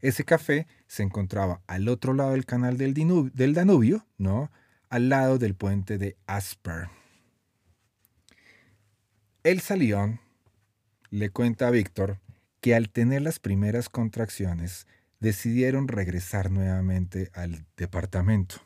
Ese 0.00 0.24
café 0.24 0.66
se 0.86 1.02
encontraba 1.02 1.60
al 1.66 1.88
otro 1.88 2.14
lado 2.14 2.32
del 2.32 2.46
canal 2.46 2.78
del, 2.78 2.94
Danubio, 3.54 4.06
¿no? 4.16 4.50
al 4.88 5.08
lado 5.08 5.38
del 5.38 5.54
puente 5.54 5.98
de 5.98 6.16
Asper. 6.26 6.88
Elsa 9.42 9.76
León 9.76 10.20
le 11.10 11.30
cuenta 11.30 11.68
a 11.68 11.70
Víctor 11.70 12.20
que 12.60 12.74
al 12.74 12.90
tener 12.90 13.22
las 13.22 13.38
primeras 13.38 13.88
contracciones 13.88 14.86
decidieron 15.20 15.88
regresar 15.88 16.50
nuevamente 16.50 17.30
al 17.34 17.66
departamento. 17.76 18.56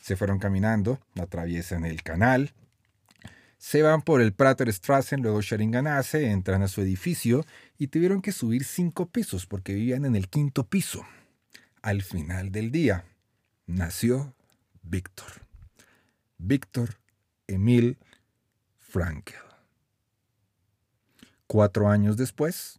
Se 0.00 0.16
fueron 0.16 0.38
caminando, 0.38 1.00
atraviesan 1.16 1.84
el 1.84 2.02
canal, 2.02 2.54
se 3.58 3.82
van 3.82 4.02
por 4.02 4.20
el 4.20 4.32
Praterstrassen, 4.32 5.20
luego 5.20 5.42
Scheringanase, 5.42 6.30
entran 6.30 6.62
a 6.62 6.68
su 6.68 6.80
edificio 6.80 7.44
y 7.76 7.88
tuvieron 7.88 8.22
que 8.22 8.30
subir 8.30 8.64
cinco 8.64 9.06
pisos 9.06 9.46
porque 9.46 9.74
vivían 9.74 10.04
en 10.04 10.14
el 10.14 10.28
quinto 10.28 10.64
piso. 10.64 11.04
Al 11.82 12.02
final 12.02 12.52
del 12.52 12.70
día 12.70 13.04
nació 13.66 14.34
Víctor. 14.82 15.46
Víctor 16.38 17.00
Emil 17.48 17.98
Frankel. 18.78 19.36
Cuatro 21.48 21.88
años 21.88 22.16
después, 22.16 22.78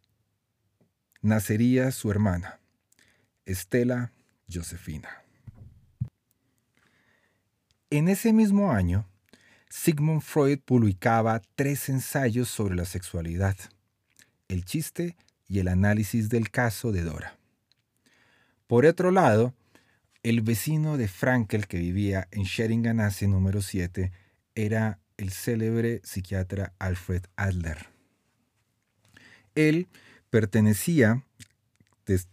nacería 1.21 1.91
su 1.91 2.09
hermana, 2.09 2.59
Estela 3.49 4.11
Josefina. 4.47 5.09
En 7.89 8.07
ese 8.07 8.31
mismo 8.31 8.71
año, 8.71 9.09
Sigmund 9.69 10.21
Freud 10.21 10.59
publicaba 10.59 11.41
tres 11.55 11.89
ensayos 11.89 12.47
sobre 12.47 12.75
la 12.75 12.85
sexualidad, 12.85 13.55
el 14.47 14.65
chiste 14.65 15.15
y 15.47 15.57
el 15.57 15.67
análisis 15.67 16.29
del 16.29 16.51
caso 16.51 16.91
de 16.91 17.01
Dora. 17.01 17.37
Por 18.67 18.85
otro 18.85 19.09
lado, 19.09 19.55
el 20.21 20.41
vecino 20.41 20.97
de 20.97 21.07
Frankel 21.07 21.65
que 21.65 21.79
vivía 21.79 22.27
en 22.29 22.45
Scheringanase 22.45 23.27
número 23.27 23.63
7 23.63 24.11
era 24.53 24.99
el 25.17 25.31
célebre 25.31 26.01
psiquiatra 26.03 26.73
Alfred 26.77 27.23
Adler. 27.35 27.87
Él 29.55 29.87
pertenecía, 30.29 31.23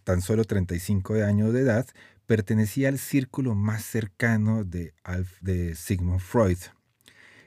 tan 0.05 0.23
solo 0.23 0.45
35 0.45 1.15
años 1.15 1.53
de 1.53 1.61
edad, 1.61 1.87
pertenecía 2.27 2.89
al 2.89 2.99
círculo 2.99 3.55
más 3.55 3.85
cercano 3.85 4.65
de, 4.65 4.93
Sigmund 5.75 6.21
Freud 6.21 6.59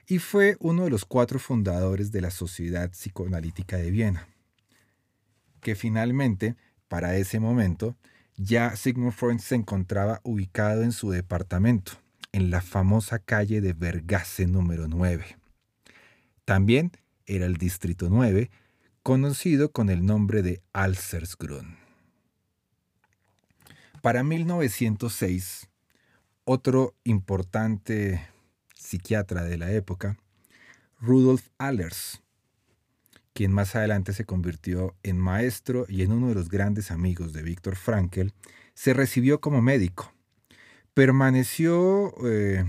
y 0.08 0.20
fue 0.20 0.58
uno 0.60 0.86
de 0.86 0.90
los 0.90 1.06
cuatro 1.06 1.38
fundadores 1.38 2.12
de 2.12 2.22
la 2.22 2.32
Sociedad 2.32 2.90
Psicoanalítica 2.90 3.78
de 3.78 3.92
Viena, 3.92 4.28
que 5.62 5.76
finalmente, 5.76 6.56
para 6.88 7.16
ese 7.18 7.40
momento, 7.40 7.96
ya 8.36 8.76
Sigmund 8.76 9.12
Freud 9.12 9.40
se 9.40 9.56
encontraba 9.56 10.22
ubicado 10.24 10.82
en 10.82 10.94
su 10.94 11.12
departamento, 11.12 11.92
en 12.32 12.50
la 12.50 12.62
famosa 12.62 13.20
calle 13.20 13.62
de 13.62 13.74
Vergasse 13.74 14.48
número 14.48 14.88
9. 14.88 15.38
También 16.46 16.92
era 17.28 17.46
el 17.46 17.58
Distrito 17.58 18.08
9, 18.10 18.50
conocido 19.04 19.72
con 19.72 19.90
el 19.90 20.06
nombre 20.06 20.42
de 20.42 20.64
Alsersgrund. 20.74 21.79
Para 24.02 24.24
1906, 24.24 25.68
otro 26.46 26.96
importante 27.04 28.26
psiquiatra 28.74 29.44
de 29.44 29.58
la 29.58 29.72
época, 29.72 30.18
Rudolf 31.02 31.50
Allers, 31.58 32.22
quien 33.34 33.52
más 33.52 33.76
adelante 33.76 34.14
se 34.14 34.24
convirtió 34.24 34.96
en 35.04 35.18
maestro 35.18 35.86
y 35.90 36.04
en 36.04 36.14
uno 36.14 36.30
de 36.30 36.36
los 36.36 36.48
grandes 36.48 36.92
amigos 36.92 37.34
de 37.34 37.42
Víctor 37.42 37.76
Frankel, 37.76 38.34
se 38.74 38.94
recibió 38.94 39.42
como 39.42 39.62
médico. 39.62 40.14
Eh, 40.96 42.66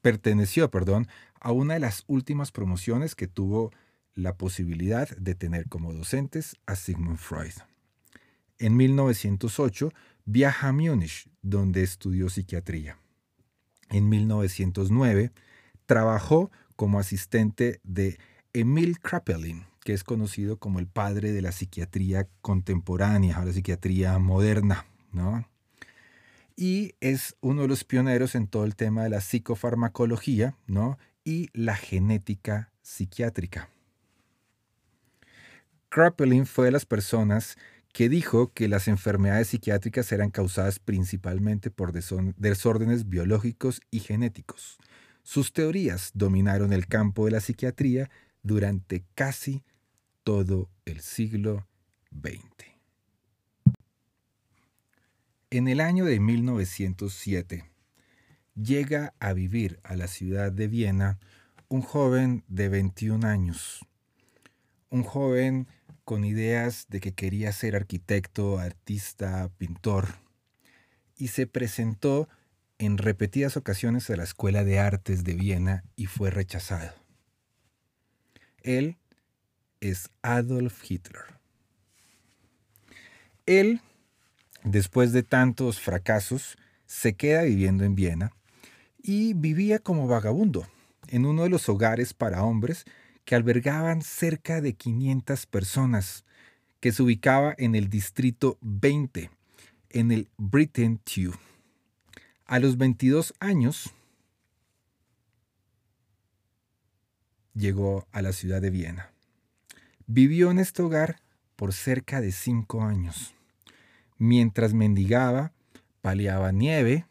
perteneció, 0.00 0.70
perdón, 0.70 1.06
a 1.38 1.52
una 1.52 1.74
de 1.74 1.80
las 1.80 2.04
últimas 2.06 2.50
promociones 2.50 3.14
que 3.14 3.28
tuvo 3.28 3.72
la 4.14 4.34
posibilidad 4.36 5.08
de 5.18 5.34
tener 5.34 5.68
como 5.68 5.92
docentes 5.92 6.56
a 6.64 6.76
Sigmund 6.76 7.18
Freud. 7.18 7.52
En 8.58 8.76
1908 8.76 9.92
viaja 10.24 10.68
a 10.68 10.72
Múnich, 10.72 11.28
donde 11.42 11.82
estudió 11.82 12.28
psiquiatría. 12.28 12.98
En 13.90 14.08
1909 14.08 15.32
trabajó 15.86 16.50
como 16.74 16.98
asistente 16.98 17.80
de 17.84 18.18
Emil 18.52 19.00
Kraepelin, 19.00 19.64
que 19.84 19.92
es 19.92 20.02
conocido 20.02 20.58
como 20.58 20.78
el 20.78 20.88
padre 20.88 21.32
de 21.32 21.42
la 21.42 21.52
psiquiatría 21.52 22.28
contemporánea 22.40 23.40
o 23.40 23.44
la 23.44 23.52
psiquiatría 23.52 24.18
moderna, 24.18 24.86
¿no? 25.12 25.48
Y 26.56 26.94
es 27.00 27.36
uno 27.40 27.62
de 27.62 27.68
los 27.68 27.84
pioneros 27.84 28.34
en 28.34 28.46
todo 28.46 28.64
el 28.64 28.76
tema 28.76 29.04
de 29.04 29.10
la 29.10 29.20
psicofarmacología, 29.20 30.56
¿no? 30.66 30.98
Y 31.22 31.50
la 31.52 31.76
genética 31.76 32.72
psiquiátrica. 32.82 33.68
Kraepelin 35.90 36.46
fue 36.46 36.66
de 36.66 36.72
las 36.72 36.86
personas 36.86 37.56
que 37.96 38.10
dijo 38.10 38.52
que 38.52 38.68
las 38.68 38.88
enfermedades 38.88 39.48
psiquiátricas 39.48 40.12
eran 40.12 40.28
causadas 40.28 40.78
principalmente 40.78 41.70
por 41.70 41.92
desórdenes 41.92 43.08
biológicos 43.08 43.80
y 43.90 44.00
genéticos. 44.00 44.76
Sus 45.22 45.54
teorías 45.54 46.10
dominaron 46.12 46.74
el 46.74 46.88
campo 46.88 47.24
de 47.24 47.30
la 47.30 47.40
psiquiatría 47.40 48.10
durante 48.42 49.06
casi 49.14 49.64
todo 50.24 50.68
el 50.84 51.00
siglo 51.00 51.66
XX. 52.12 52.66
En 55.48 55.66
el 55.66 55.80
año 55.80 56.04
de 56.04 56.20
1907 56.20 57.64
llega 58.56 59.14
a 59.20 59.32
vivir 59.32 59.80
a 59.84 59.96
la 59.96 60.06
ciudad 60.06 60.52
de 60.52 60.68
Viena 60.68 61.18
un 61.68 61.80
joven 61.80 62.44
de 62.46 62.68
21 62.68 63.26
años, 63.26 63.86
un 64.90 65.02
joven 65.02 65.66
con 66.06 66.24
ideas 66.24 66.86
de 66.88 67.00
que 67.00 67.14
quería 67.14 67.50
ser 67.50 67.74
arquitecto, 67.74 68.60
artista, 68.60 69.50
pintor, 69.58 70.06
y 71.16 71.28
se 71.28 71.48
presentó 71.48 72.28
en 72.78 72.96
repetidas 72.96 73.56
ocasiones 73.56 74.08
a 74.08 74.16
la 74.16 74.22
Escuela 74.22 74.62
de 74.62 74.78
Artes 74.78 75.24
de 75.24 75.34
Viena 75.34 75.82
y 75.96 76.06
fue 76.06 76.30
rechazado. 76.30 76.94
Él 78.62 78.98
es 79.80 80.08
Adolf 80.22 80.80
Hitler. 80.88 81.24
Él, 83.44 83.80
después 84.62 85.12
de 85.12 85.24
tantos 85.24 85.80
fracasos, 85.80 86.56
se 86.86 87.14
queda 87.14 87.42
viviendo 87.42 87.82
en 87.82 87.96
Viena 87.96 88.32
y 89.02 89.34
vivía 89.34 89.80
como 89.80 90.06
vagabundo 90.06 90.68
en 91.08 91.26
uno 91.26 91.42
de 91.42 91.48
los 91.48 91.68
hogares 91.68 92.14
para 92.14 92.44
hombres 92.44 92.84
que 93.26 93.34
albergaban 93.34 94.02
cerca 94.02 94.62
de 94.62 94.74
500 94.74 95.46
personas, 95.46 96.24
que 96.80 96.92
se 96.92 97.02
ubicaba 97.02 97.54
en 97.58 97.74
el 97.74 97.90
distrito 97.90 98.56
20, 98.60 99.30
en 99.90 100.12
el 100.12 100.30
Britain 100.38 100.98
Tube. 100.98 101.36
A 102.46 102.60
los 102.60 102.78
22 102.78 103.34
años 103.40 103.92
llegó 107.52 108.06
a 108.12 108.22
la 108.22 108.32
ciudad 108.32 108.62
de 108.62 108.70
Viena. 108.70 109.10
Vivió 110.06 110.52
en 110.52 110.60
este 110.60 110.82
hogar 110.82 111.20
por 111.56 111.72
cerca 111.72 112.20
de 112.20 112.30
cinco 112.30 112.82
años. 112.82 113.34
Mientras 114.18 114.72
mendigaba, 114.72 115.52
paliaba 116.00 116.52
nieve 116.52 117.06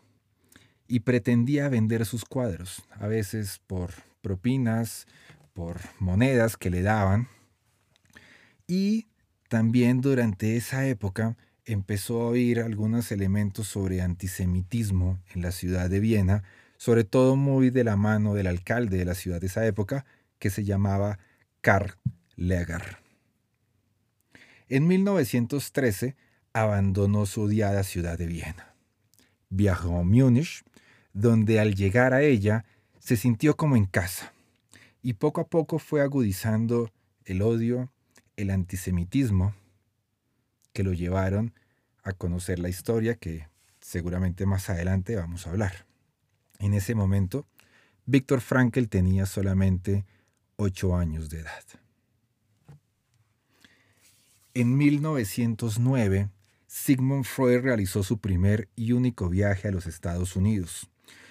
y 0.88 1.02
pretendía 1.02 1.68
vender 1.68 2.06
sus 2.06 2.24
cuadros, 2.24 2.84
a 2.92 3.08
veces 3.08 3.60
por 3.68 3.92
propinas, 4.22 5.08
por 5.56 5.80
monedas 6.00 6.58
que 6.58 6.70
le 6.70 6.84
daban. 6.84 7.30
Y 8.68 9.08
también 9.48 10.02
durante 10.02 10.58
esa 10.58 10.86
época 10.86 11.38
empezó 11.64 12.22
a 12.22 12.28
oír 12.28 12.60
algunos 12.60 13.12
elementos 13.12 13.68
sobre 13.68 14.02
antisemitismo 14.02 15.20
en 15.34 15.42
la 15.42 15.52
ciudad 15.52 15.90
de 15.90 16.02
Viena, 16.02 16.44
sobre 16.78 17.06
todo 17.06 17.38
muy 17.38 17.70
de 17.70 17.86
la 17.86 17.96
mano 17.96 18.36
del 18.36 18.48
alcalde 18.48 18.98
de 18.98 19.06
la 19.06 19.16
ciudad 19.16 19.40
de 19.40 19.48
esa 19.48 19.66
época, 19.66 20.06
que 20.40 20.50
se 20.50 20.66
llamaba 20.66 21.20
Karl 21.62 21.96
Leger. 22.36 22.98
En 24.68 24.88
1913 24.88 26.18
abandonó 26.52 27.26
su 27.26 27.44
odiada 27.44 27.84
ciudad 27.84 28.18
de 28.18 28.28
Viena. 28.28 28.74
Viajó 29.50 30.00
a 30.00 30.04
Múnich, 30.04 30.64
donde 31.14 31.62
al 31.62 31.76
llegar 31.76 32.14
a 32.14 32.24
ella 32.24 32.66
se 33.00 33.16
sintió 33.16 33.56
como 33.56 33.78
en 33.78 33.86
casa 33.86 34.35
y 35.06 35.14
poco 35.14 35.40
a 35.40 35.48
poco 35.48 35.78
fue 35.78 36.02
agudizando 36.02 36.92
el 37.26 37.44
odio, 37.44 37.92
el 38.38 38.50
antisemitismo, 38.50 39.54
que 40.74 40.82
lo 40.82 40.94
llevaron 40.94 41.54
a 42.02 42.14
conocer 42.14 42.58
la 42.58 42.70
historia 42.70 43.14
que 43.14 43.48
seguramente 43.80 44.48
más 44.48 44.68
adelante 44.68 45.16
vamos 45.16 45.46
a 45.46 45.52
hablar. 45.52 45.86
En 46.58 46.74
ese 46.74 46.96
momento, 46.96 47.46
Víctor 48.08 48.42
Frankl 48.42 48.86
tenía 48.86 49.28
solamente 49.28 50.06
ocho 50.56 50.96
años 50.96 51.30
de 51.30 51.42
edad. 51.42 51.64
En 54.56 54.76
1909, 54.76 56.30
Sigmund 56.66 57.26
Freud 57.26 57.62
realizó 57.62 58.02
su 58.02 58.18
primer 58.18 58.70
y 58.76 58.94
único 58.94 59.30
viaje 59.30 59.68
a 59.68 59.72
los 59.72 59.86
Estados 59.86 60.36
Unidos. 60.36 60.90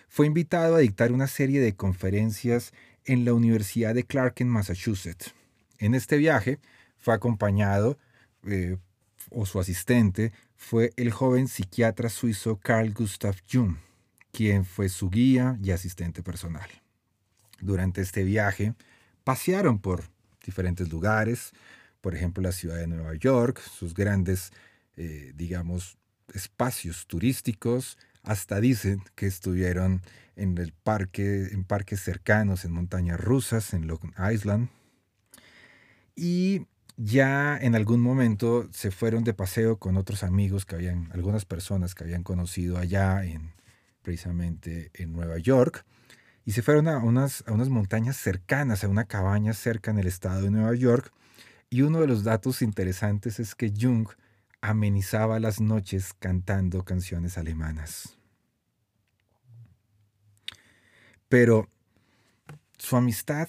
Fue 0.09 0.27
invitado 0.29 0.77
a 0.77 0.79
dictar 0.79 1.11
una 1.11 1.27
serie 1.27 1.61
de 1.61 1.75
conferencias 1.75 2.73
en 3.05 3.25
la 3.25 3.35
Universidad 3.35 3.95
de 3.95 4.05
Clark 4.05 4.41
en 4.41 4.49
Massachusetts. 4.49 5.35
En 5.79 5.95
este 5.95 6.17
viaje 6.17 6.59
fue 6.99 7.15
acompañado, 7.15 7.99
eh, 8.47 8.77
o 9.31 9.47
su 9.47 9.61
asistente, 9.61 10.33
fue 10.57 10.93
el 10.97 11.11
joven 11.11 11.49
psiquiatra 11.49 12.09
suizo 12.09 12.57
Carl 12.57 12.93
Gustav 12.93 13.37
Jung, 13.51 13.77
quien 14.33 14.65
fue 14.65 14.89
su 14.89 15.11
guía 15.11 15.59
y 15.63 15.71
asistente 15.71 16.23
personal. 16.23 16.69
Durante 17.61 18.01
este 18.01 18.25
viaje 18.25 18.75
pasearon 19.25 19.79
por 19.79 20.05
diferentes 20.45 20.91
lugares, 20.91 21.53
por 22.01 22.15
ejemplo 22.15 22.43
la 22.43 22.53
ciudad 22.53 22.77
de 22.77 22.87
Nueva 22.87 23.15
York, 23.15 23.61
sus 23.61 23.95
grandes, 23.95 24.53
eh, 24.97 25.33
digamos, 25.35 25.99
espacios 26.33 27.07
turísticos, 27.07 27.99
hasta 28.25 28.61
dicen 28.61 29.03
que 29.15 29.27
estuvieron 29.27 30.03
en 30.37 30.59
el 30.59 30.73
parque, 30.73 31.49
en 31.53 31.65
parques 31.65 32.01
cercanos, 32.01 32.65
en 32.65 32.73
montañas 32.73 33.21
rusas, 33.21 33.75
en 33.75 33.87
Long 33.87 34.13
Island. 34.33 34.69
Y 36.17 36.67
ya 36.97 37.57
en 37.57 37.75
algún 37.75 38.01
momento 38.01 38.69
se 38.73 38.91
fueron 38.91 39.25
de 39.25 39.35
paseo 39.35 39.79
con 39.79 39.97
otros 39.97 40.23
amigos 40.23 40.65
que 40.65 40.75
habían, 40.75 41.11
algunas 41.13 41.45
personas 41.45 41.95
que 41.95 42.05
habían 42.05 42.23
conocido 42.23 42.79
allá 42.79 43.25
en 43.25 43.53
precisamente 44.03 44.91
en 44.95 45.13
Nueva 45.13 45.39
York. 45.39 45.85
Y 46.45 46.53
se 46.53 46.63
fueron 46.63 46.89
a 46.89 46.99
unas, 46.99 47.43
a 47.47 47.53
unas 47.53 47.71
montañas 47.71 48.17
cercanas, 48.17 48.85
a 48.85 48.89
una 48.89 49.05
cabaña 49.05 49.55
cerca 49.55 49.91
en 49.91 49.99
el 49.99 50.07
estado 50.07 50.43
de 50.43 50.51
Nueva 50.51 50.75
York. 50.75 51.13
Y 51.71 51.83
uno 51.83 52.01
de 52.01 52.07
los 52.07 52.23
datos 52.23 52.63
interesantes 52.63 53.41
es 53.41 53.55
que 53.55 53.73
Jung 53.77 54.07
amenizaba 54.65 55.39
las 55.41 55.61
noches 55.61 56.15
cantando 56.15 56.85
canciones 56.85 57.37
alemanas. 57.37 58.17
Pero 61.29 61.69
su 62.79 62.97
amistad 62.97 63.49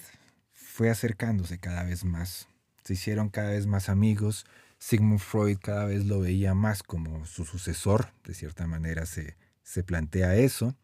fue 0.52 0.90
acercándose 0.90 1.58
cada 1.58 1.84
vez 1.84 2.04
más. 2.04 2.48
Se 2.84 2.92
hicieron 2.92 3.30
cada 3.30 3.50
vez 3.50 3.66
más 3.66 3.88
amigos. 3.88 4.44
Sigmund 4.78 5.20
Freud 5.20 5.56
cada 5.58 5.86
vez 5.86 6.04
lo 6.04 6.20
veía 6.20 6.52
más 6.52 6.82
como 6.82 7.24
su 7.24 7.46
sucesor, 7.46 8.12
de 8.24 8.34
cierta 8.34 8.66
manera 8.66 9.06
se, 9.06 9.38
se 9.62 9.82
plantea 9.82 10.36
eso, 10.36 10.76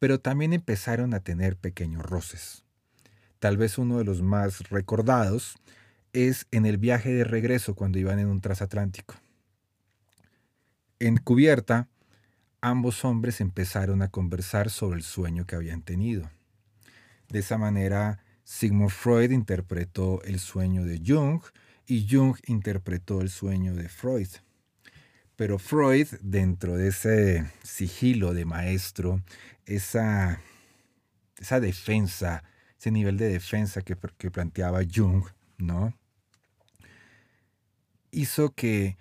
pero 0.00 0.18
también 0.18 0.52
empezaron 0.52 1.14
a 1.14 1.20
tener 1.20 1.56
pequeños 1.56 2.04
roces. 2.04 2.64
Tal 3.38 3.56
vez 3.56 3.78
uno 3.78 3.98
de 3.98 4.04
los 4.04 4.20
más 4.20 4.68
recordados 4.68 5.54
es 6.12 6.48
en 6.50 6.66
el 6.66 6.76
viaje 6.76 7.14
de 7.14 7.22
regreso 7.22 7.76
cuando 7.76 8.00
iban 8.00 8.18
en 8.18 8.26
un 8.26 8.40
transatlántico. 8.40 9.14
En 11.00 11.16
cubierta, 11.16 11.88
ambos 12.60 13.04
hombres 13.04 13.40
empezaron 13.40 14.02
a 14.02 14.08
conversar 14.08 14.70
sobre 14.70 14.98
el 14.98 15.02
sueño 15.02 15.46
que 15.46 15.56
habían 15.56 15.82
tenido. 15.82 16.30
De 17.28 17.40
esa 17.40 17.58
manera, 17.58 18.22
Sigmund 18.44 18.90
Freud 18.90 19.30
interpretó 19.30 20.22
el 20.22 20.38
sueño 20.38 20.84
de 20.84 21.00
Jung 21.04 21.40
y 21.86 22.06
Jung 22.08 22.36
interpretó 22.46 23.22
el 23.22 23.30
sueño 23.30 23.74
de 23.74 23.88
Freud. 23.88 24.28
Pero 25.36 25.58
Freud, 25.58 26.06
dentro 26.20 26.76
de 26.76 26.88
ese 26.88 27.50
sigilo 27.62 28.34
de 28.34 28.44
maestro, 28.44 29.22
esa, 29.64 30.40
esa 31.38 31.60
defensa, 31.60 32.44
ese 32.78 32.90
nivel 32.90 33.16
de 33.16 33.28
defensa 33.28 33.80
que, 33.80 33.96
que 34.18 34.30
planteaba 34.30 34.82
Jung, 34.84 35.24
¿no? 35.56 35.94
hizo 38.10 38.54
que 38.54 38.96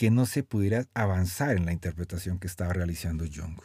que 0.00 0.10
no 0.10 0.24
se 0.24 0.42
pudiera 0.42 0.86
avanzar 0.94 1.58
en 1.58 1.66
la 1.66 1.74
interpretación 1.74 2.38
que 2.38 2.46
estaba 2.46 2.72
realizando 2.72 3.26
Jung. 3.26 3.60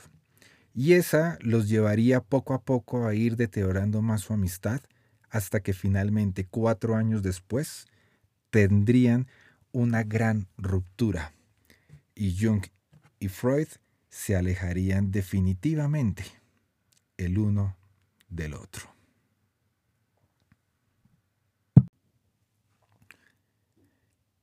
y 0.74 0.91
esa 0.91 1.38
los 1.39 1.69
llevaría 1.69 2.19
poco 2.19 2.54
a 2.54 2.62
poco 2.62 3.08
a 3.08 3.13
ir 3.13 3.38
deteriorando 3.38 4.02
más 4.02 4.19
su 4.19 4.34
amistad 4.34 4.82
hasta 5.30 5.62
que 5.62 5.71
finalmente 5.71 6.45
cuatro 6.45 6.98
años 6.98 7.24
después 7.24 7.86
tendrían 8.50 9.28
una 9.71 10.04
gran 10.04 10.50
ruptura 10.58 11.32
y 12.15 12.36
Jung 12.38 12.65
y 13.17 13.30
Freud 13.30 13.69
se 14.10 14.36
alejarían 14.36 15.12
definitivamente 15.12 16.26
el 17.15 17.38
uno 17.38 17.78
del 18.28 18.56
otro. 18.56 18.94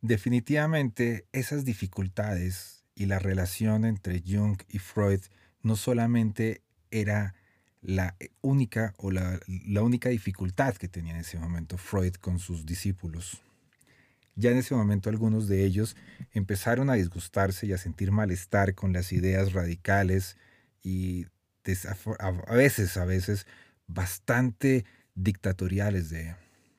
Definitivamente 0.03 1.27
esas 1.31 1.65
dificultades 1.65 2.83
y 2.97 3.07
la 3.07 3.21
relación 3.21 3.85
entre 3.85 4.21
Jung 4.27 4.61
y 4.69 4.81
Freud 4.81 5.21
no 5.63 5.77
solamente 5.77 6.61
era 6.91 7.35
la 7.83 8.17
única 8.41 8.95
o 8.97 9.13
la, 9.13 9.41
única 9.81 10.09
dificultad 10.09 10.75
que 10.75 10.89
tenía 10.89 11.15
en 11.15 11.21
ese 11.21 11.39
momento 11.39 11.79
Freud 11.79 12.15
con 12.15 12.41
sus 12.41 12.67
discípulos. 12.67 13.43
Ya 14.35 14.51
en 14.51 14.57
ese 14.57 14.75
momento 14.75 15.09
algunos 15.09 15.47
de 15.47 15.65
ellos 15.65 15.97
empezaron 16.33 16.91
a 16.91 16.95
disgustarse 16.95 17.67
y 17.67 17.73
a 17.73 17.79
sentir 17.79 18.11
malestar 18.11 18.75
con 18.75 18.93
las 18.93 19.13
ideas 19.13 19.53
radicales 19.53 20.37
y 20.83 21.27
a 22.19 22.55
veces, 22.55 22.97
a 22.97 23.05
veces, 23.05 23.47
bastante 23.87 24.85
dictatoriales 25.15 26.11
de, 26.11 26.35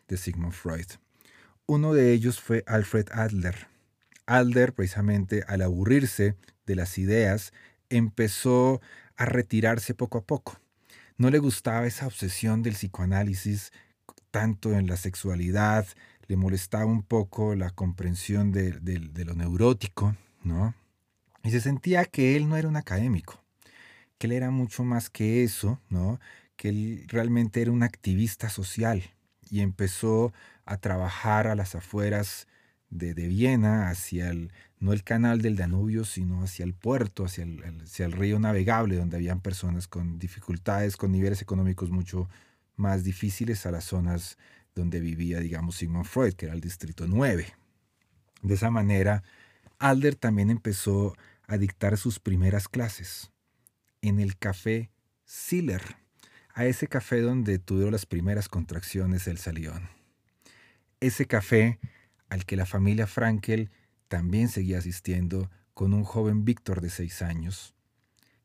de 0.09 0.17
Sigmund 0.17 0.51
Freud. 0.51 0.87
Uno 1.65 1.93
de 1.93 2.11
ellos 2.11 2.41
fue 2.41 2.63
Alfred 2.67 3.07
Adler. 3.13 3.67
Adler, 4.25 4.73
precisamente 4.73 5.43
al 5.47 5.61
aburrirse 5.61 6.35
de 6.65 6.75
las 6.75 6.97
ideas, 6.97 7.53
empezó 7.89 8.81
a 9.15 9.25
retirarse 9.25 9.93
poco 9.93 10.17
a 10.17 10.25
poco. 10.25 10.59
No 11.17 11.29
le 11.29 11.39
gustaba 11.39 11.87
esa 11.87 12.05
obsesión 12.05 12.63
del 12.63 12.73
psicoanálisis 12.73 13.71
tanto 14.29 14.73
en 14.73 14.87
la 14.87 14.97
sexualidad, 14.97 15.87
le 16.27 16.35
molestaba 16.35 16.85
un 16.85 17.01
poco 17.03 17.55
la 17.55 17.69
comprensión 17.69 18.51
de, 18.51 18.71
de 18.71 19.25
lo 19.25 19.33
neurótico, 19.33 20.17
¿no? 20.43 20.73
Y 21.43 21.51
se 21.51 21.61
sentía 21.61 22.03
que 22.05 22.35
él 22.35 22.49
no 22.49 22.57
era 22.57 22.67
un 22.67 22.75
académico, 22.75 23.41
que 24.17 24.27
él 24.27 24.33
era 24.33 24.49
mucho 24.49 24.83
más 24.83 25.09
que 25.09 25.43
eso, 25.43 25.79
¿no? 25.89 26.19
Que 26.57 26.69
él 26.69 27.05
realmente 27.07 27.61
era 27.61 27.71
un 27.71 27.83
activista 27.83 28.49
social 28.49 29.03
y 29.49 29.61
empezó 29.61 30.33
a 30.65 30.77
trabajar 30.77 31.47
a 31.47 31.55
las 31.55 31.75
afueras 31.75 32.47
de, 32.89 33.13
Viena, 33.27 33.89
hacia 33.89 34.29
el, 34.29 34.51
no 34.79 34.93
el 34.93 35.03
canal 35.03 35.41
del 35.41 35.55
Danubio, 35.55 36.05
sino 36.05 36.43
hacia 36.43 36.63
el 36.63 36.73
puerto, 36.73 37.25
hacia 37.25 37.43
el, 37.43 37.81
hacia 37.81 38.05
el 38.05 38.11
río 38.11 38.39
navegable, 38.39 38.97
donde 38.97 39.17
habían 39.17 39.41
personas 39.41 39.87
con 39.87 40.19
dificultades, 40.19 40.95
con 40.95 41.11
niveles 41.11 41.41
económicos 41.41 41.89
mucho 41.89 42.29
más 42.75 43.03
difíciles 43.03 43.65
a 43.65 43.71
las 43.71 43.85
zonas 43.85 44.37
donde 44.75 44.99
vivía, 44.99 45.39
digamos, 45.39 45.75
Sigmund 45.75 46.05
Freud, 46.05 46.33
que 46.33 46.45
era 46.45 46.55
el 46.55 46.61
distrito 46.61 47.07
9. 47.07 47.47
De 48.41 48.53
esa 48.53 48.69
manera, 48.69 49.23
Alder 49.79 50.15
también 50.15 50.49
empezó 50.49 51.15
a 51.47 51.57
dictar 51.57 51.97
sus 51.97 52.19
primeras 52.19 52.67
clases 52.67 53.31
en 54.01 54.19
el 54.19 54.37
café 54.37 54.91
Siller, 55.25 55.81
a 56.53 56.65
ese 56.65 56.87
café 56.87 57.21
donde 57.21 57.57
tuvieron 57.57 57.93
las 57.93 58.05
primeras 58.05 58.47
contracciones 58.47 59.25
del 59.25 59.39
salión 59.39 60.02
ese 61.05 61.25
café 61.25 61.79
al 62.29 62.45
que 62.45 62.55
la 62.55 62.65
familia 62.65 63.07
Frankel 63.07 63.69
también 64.07 64.47
seguía 64.47 64.77
asistiendo 64.77 65.51
con 65.73 65.93
un 65.93 66.03
joven 66.03 66.45
Víctor 66.45 66.81
de 66.81 66.89
seis 66.89 67.21
años, 67.21 67.75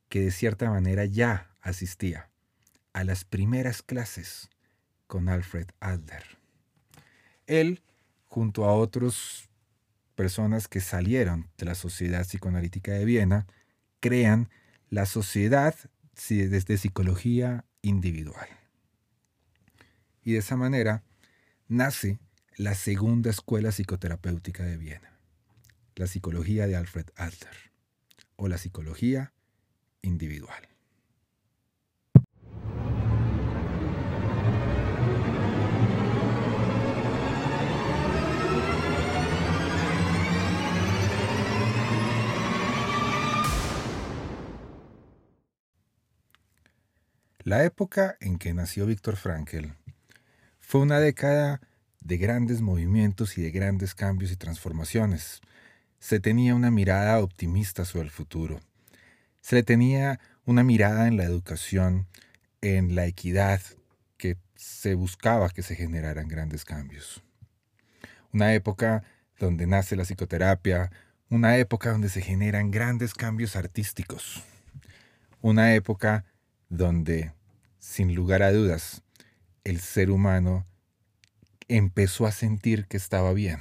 que 0.08 0.20
de 0.20 0.30
cierta 0.30 0.68
manera 0.70 1.04
ya 1.04 1.50
asistía 1.60 2.30
a 2.92 3.04
las 3.04 3.24
primeras 3.24 3.82
clases 3.82 4.50
con 5.06 5.28
Alfred 5.28 5.68
Adler. 5.78 6.24
Él, 7.46 7.82
junto 8.26 8.64
a 8.64 8.74
otras 8.74 9.48
personas 10.14 10.66
que 10.66 10.80
salieron 10.80 11.48
de 11.58 11.66
la 11.66 11.74
Sociedad 11.74 12.26
Psicoanalítica 12.26 12.92
de 12.92 13.04
Viena, 13.04 13.46
crean 14.00 14.50
la 14.90 15.06
Sociedad 15.06 15.74
de 16.28 16.78
Psicología 16.78 17.64
Individual. 17.82 18.48
Y 20.24 20.32
de 20.32 20.38
esa 20.38 20.56
manera 20.56 21.04
nace 21.68 22.18
la 22.58 22.74
segunda 22.74 23.30
escuela 23.30 23.70
psicoterapéutica 23.70 24.64
de 24.64 24.76
Viena, 24.76 25.16
la 25.94 26.08
psicología 26.08 26.66
de 26.66 26.74
Alfred 26.74 27.06
Adler 27.14 27.54
o 28.34 28.48
la 28.48 28.58
psicología 28.58 29.32
individual. 30.02 30.68
La 47.44 47.62
época 47.64 48.16
en 48.20 48.38
que 48.38 48.52
nació 48.52 48.84
Víctor 48.84 49.14
Frankl 49.16 49.68
fue 50.58 50.80
una 50.80 50.98
década 50.98 51.60
de 52.08 52.16
grandes 52.16 52.62
movimientos 52.62 53.36
y 53.36 53.42
de 53.42 53.50
grandes 53.50 53.94
cambios 53.94 54.32
y 54.32 54.36
transformaciones. 54.36 55.42
Se 55.98 56.20
tenía 56.20 56.54
una 56.54 56.70
mirada 56.70 57.18
optimista 57.20 57.84
sobre 57.84 58.06
el 58.06 58.10
futuro. 58.10 58.60
Se 59.42 59.62
tenía 59.62 60.18
una 60.46 60.64
mirada 60.64 61.06
en 61.06 61.18
la 61.18 61.24
educación, 61.24 62.06
en 62.62 62.94
la 62.94 63.04
equidad, 63.04 63.60
que 64.16 64.38
se 64.56 64.94
buscaba 64.94 65.50
que 65.50 65.62
se 65.62 65.76
generaran 65.76 66.28
grandes 66.28 66.64
cambios. 66.64 67.22
Una 68.32 68.54
época 68.54 69.04
donde 69.38 69.66
nace 69.66 69.94
la 69.94 70.04
psicoterapia, 70.04 70.90
una 71.28 71.58
época 71.58 71.90
donde 71.90 72.08
se 72.08 72.22
generan 72.22 72.70
grandes 72.70 73.12
cambios 73.12 73.54
artísticos, 73.54 74.42
una 75.42 75.74
época 75.74 76.24
donde, 76.70 77.34
sin 77.78 78.14
lugar 78.14 78.42
a 78.42 78.50
dudas, 78.50 79.02
el 79.62 79.80
ser 79.80 80.10
humano 80.10 80.64
empezó 81.68 82.26
a 82.26 82.32
sentir 82.32 82.86
que 82.86 82.96
estaba 82.96 83.32
bien. 83.32 83.60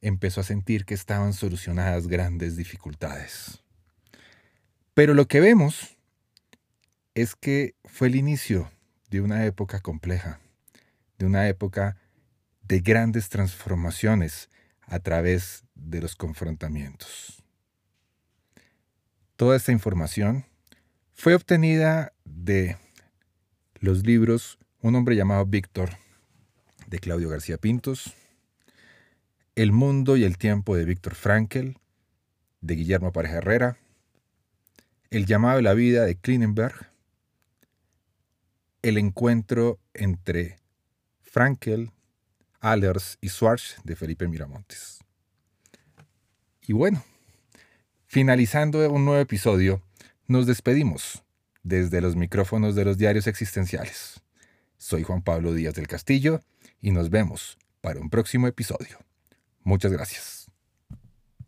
Empezó 0.00 0.40
a 0.40 0.44
sentir 0.44 0.84
que 0.84 0.94
estaban 0.94 1.32
solucionadas 1.32 2.06
grandes 2.06 2.56
dificultades. 2.56 3.62
Pero 4.94 5.14
lo 5.14 5.26
que 5.26 5.40
vemos 5.40 5.96
es 7.14 7.34
que 7.34 7.74
fue 7.84 8.08
el 8.08 8.16
inicio 8.16 8.70
de 9.10 9.20
una 9.20 9.44
época 9.44 9.80
compleja, 9.80 10.40
de 11.18 11.26
una 11.26 11.48
época 11.48 11.96
de 12.62 12.80
grandes 12.80 13.28
transformaciones 13.28 14.48
a 14.82 15.00
través 15.00 15.64
de 15.74 16.00
los 16.00 16.16
confrontamientos. 16.16 17.42
Toda 19.36 19.56
esta 19.56 19.72
información 19.72 20.46
fue 21.14 21.34
obtenida 21.34 22.12
de 22.24 22.76
los 23.80 24.06
libros 24.06 24.58
Un 24.82 24.94
hombre 24.94 25.16
llamado 25.16 25.44
Víctor 25.44 25.98
de 26.90 26.98
Claudio 26.98 27.28
García 27.28 27.56
Pintos, 27.56 28.14
El 29.54 29.70
mundo 29.70 30.16
y 30.16 30.24
el 30.24 30.36
tiempo 30.36 30.76
de 30.76 30.84
Víctor 30.84 31.14
Frankel, 31.14 31.78
de 32.60 32.74
Guillermo 32.74 33.12
Pareja 33.12 33.36
Herrera, 33.36 33.78
El 35.10 35.24
llamado 35.24 35.56
de 35.56 35.62
la 35.62 35.74
vida 35.74 36.04
de 36.04 36.16
Klinenberg, 36.16 36.90
El 38.82 38.98
encuentro 38.98 39.78
entre 39.94 40.58
Frankel, 41.22 41.92
Allers 42.58 43.18
y 43.20 43.28
Schwartz 43.28 43.76
de 43.84 43.94
Felipe 43.94 44.26
Miramontes. 44.26 44.98
Y 46.66 46.72
bueno, 46.72 47.04
finalizando 48.06 48.90
un 48.90 49.04
nuevo 49.04 49.20
episodio, 49.20 49.80
nos 50.26 50.46
despedimos 50.46 51.22
desde 51.62 52.00
los 52.00 52.16
micrófonos 52.16 52.74
de 52.74 52.84
los 52.84 52.98
diarios 52.98 53.28
existenciales. 53.28 54.20
Soy 54.76 55.04
Juan 55.04 55.22
Pablo 55.22 55.54
Díaz 55.54 55.74
del 55.74 55.86
Castillo 55.86 56.42
y 56.80 56.90
nos 56.90 57.10
vemos 57.10 57.58
para 57.80 58.00
un 58.00 58.10
próximo 58.10 58.46
episodio. 58.46 58.98
Muchas 59.62 59.92
gracias. 59.92 60.39